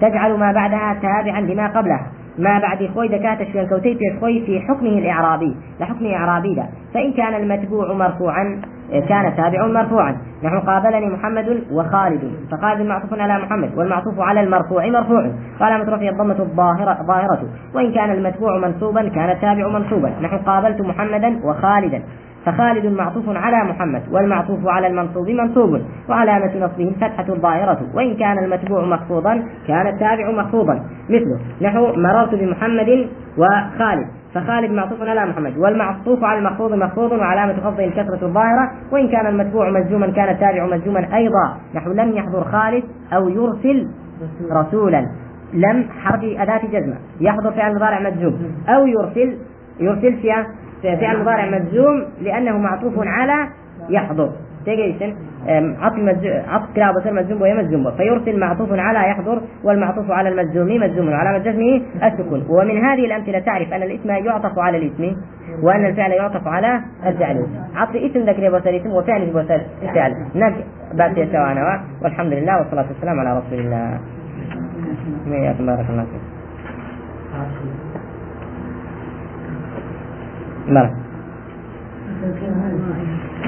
تجعل 0.00 0.38
ما 0.38 0.52
بعدها 0.52 0.98
تابعا 1.02 1.40
لما 1.40 1.66
قبلها. 1.66 2.06
ما 2.38 2.58
بعد 2.58 2.90
خوي 2.94 3.08
دكات 3.08 3.52
شوين 3.52 3.66
كوتي 3.68 3.94
في 3.94 4.20
خوي 4.20 4.46
في 4.46 4.60
حكمه 4.60 4.98
الإعرابي 4.98 5.56
لحكم 5.80 6.06
إعرابي 6.06 6.62
فإن 6.94 7.12
كان 7.12 7.34
المتبوع 7.34 7.92
مرفوعا 7.92 8.60
كان 9.00 9.36
تابع 9.36 9.66
مرفوعا. 9.66 10.16
نحن 10.44 10.58
قابلني 10.58 11.08
محمد 11.08 11.62
وخالد. 11.72 12.32
فخالد 12.50 12.86
معطوف 12.86 13.12
على 13.12 13.38
محمد 13.38 13.78
والمعطوف 13.78 14.20
على 14.20 14.40
المرفوع 14.40 14.86
مرفوع. 14.86 15.30
قال 15.60 15.80
مترفي 15.80 16.08
الضمة 16.08 16.38
الظاهرة 16.38 17.02
ظاهرة. 17.02 17.42
وإن 17.74 17.92
كان 17.92 18.10
المتبوع 18.10 18.58
منصوبا 18.58 19.08
كان 19.08 19.30
التابع 19.30 19.68
منصوبا. 19.68 20.12
نحن 20.22 20.36
قابلت 20.36 20.80
محمدا 20.80 21.40
وخالدا. 21.44 22.02
فخالد 22.46 22.86
معطوف 22.86 23.24
على 23.28 23.70
محمد 23.70 24.02
والمعطوف 24.12 24.66
على 24.66 24.86
المنصوب 24.86 25.28
منصوب. 25.28 25.80
وعلامة 26.08 26.66
نصبه 26.66 26.88
الفتحة 26.88 27.26
الظاهرة 27.28 27.80
وإن 27.94 28.16
كان 28.16 28.38
المتبوع 28.38 28.84
مخفوضا 28.84 29.42
كان 29.68 29.86
التابع 29.86 30.30
مخفوضا. 30.30 30.80
مثله 31.10 31.38
نحو 31.62 31.92
مررت 31.96 32.34
بمحمد 32.34 33.08
وخالد. 33.38 34.21
فخالد 34.34 34.70
معطوف 34.70 35.02
على 35.02 35.26
محمد 35.26 35.58
والمعطوف 35.58 36.24
على 36.24 36.38
المخفوض 36.38 36.72
مخفوض 36.72 37.12
وعلامة 37.12 37.52
خفضه 37.52 37.84
الكسرة 37.84 38.18
الظاهرة 38.22 38.70
وإن 38.92 39.08
كان 39.08 39.26
المتبوع 39.26 39.70
مجزوما 39.70 40.10
كان 40.10 40.28
التابع 40.28 40.66
مجزوما 40.66 41.16
أيضا. 41.16 41.56
نحو 41.74 41.92
لم 41.92 42.12
يحضر 42.12 42.44
خالد 42.44 42.84
أو 43.12 43.28
يرسل 43.28 43.88
رسولا. 44.52 45.06
لم 45.52 45.86
حرف 46.02 46.24
أداة 46.24 46.60
جزمة. 46.72 46.96
يحضر 47.20 47.52
فعل 47.52 47.74
مضارع 47.74 48.00
مجزوم 48.00 48.38
أو 48.68 48.86
يرسل 48.86 49.38
يرسل 49.80 50.46
فعل 50.82 51.20
مضارع 51.20 51.50
مجزوم 51.50 52.04
لأنه 52.22 52.58
معطوف 52.58 52.94
على 52.98 53.48
يحضر. 53.90 54.32
تيجي 54.64 55.14
عطف 55.80 55.98
عطف 56.48 56.74
كلاب 56.74 56.94
بصير 56.94 57.12
مجزوم 57.12 57.42
وهي 57.42 57.54
مجزوم 57.54 57.90
فيرسل 57.90 58.40
معطوف 58.40 58.68
على 58.72 58.98
يحضر 59.10 59.42
والمعطوف 59.64 60.10
على 60.10 60.28
المجزوم 60.28 60.80
مجزوم 60.80 61.08
وعلامة 61.08 61.38
جزمه 61.38 61.80
السكون. 62.02 62.46
ومن 62.48 62.84
هذه 62.84 63.04
الأمثلة 63.04 63.38
تعرف 63.38 63.72
أن 63.72 63.82
الاسم 63.82 64.10
يعطف 64.10 64.58
على 64.58 64.78
الاسم 64.78 65.16
وأن 65.62 65.86
الفعل 65.86 66.10
يعطف 66.10 66.46
على 66.46 66.80
الفعل. 67.06 67.46
عطف 67.74 67.96
اسم 67.96 68.20
ذكر 68.20 68.58
بصير 68.58 68.76
اسم 68.76 68.90
وفعل 68.90 69.30
بصير 69.30 69.60
فعل. 69.94 70.16
نك 70.34 70.54
بعد 70.94 71.28
سواء 71.32 71.80
والحمد 72.02 72.32
لله 72.32 72.58
والصلاة 72.58 72.86
والسلام 72.88 73.20
على 73.20 73.38
رسول 73.38 73.58
الله. 73.58 74.00
بارك 75.26 75.60
الله. 75.60 75.76
فيك 75.76 76.20
بارك. 80.68 80.92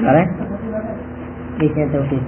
بارك 0.01 0.29
كيف 1.59 1.75
توكيد 1.93 2.23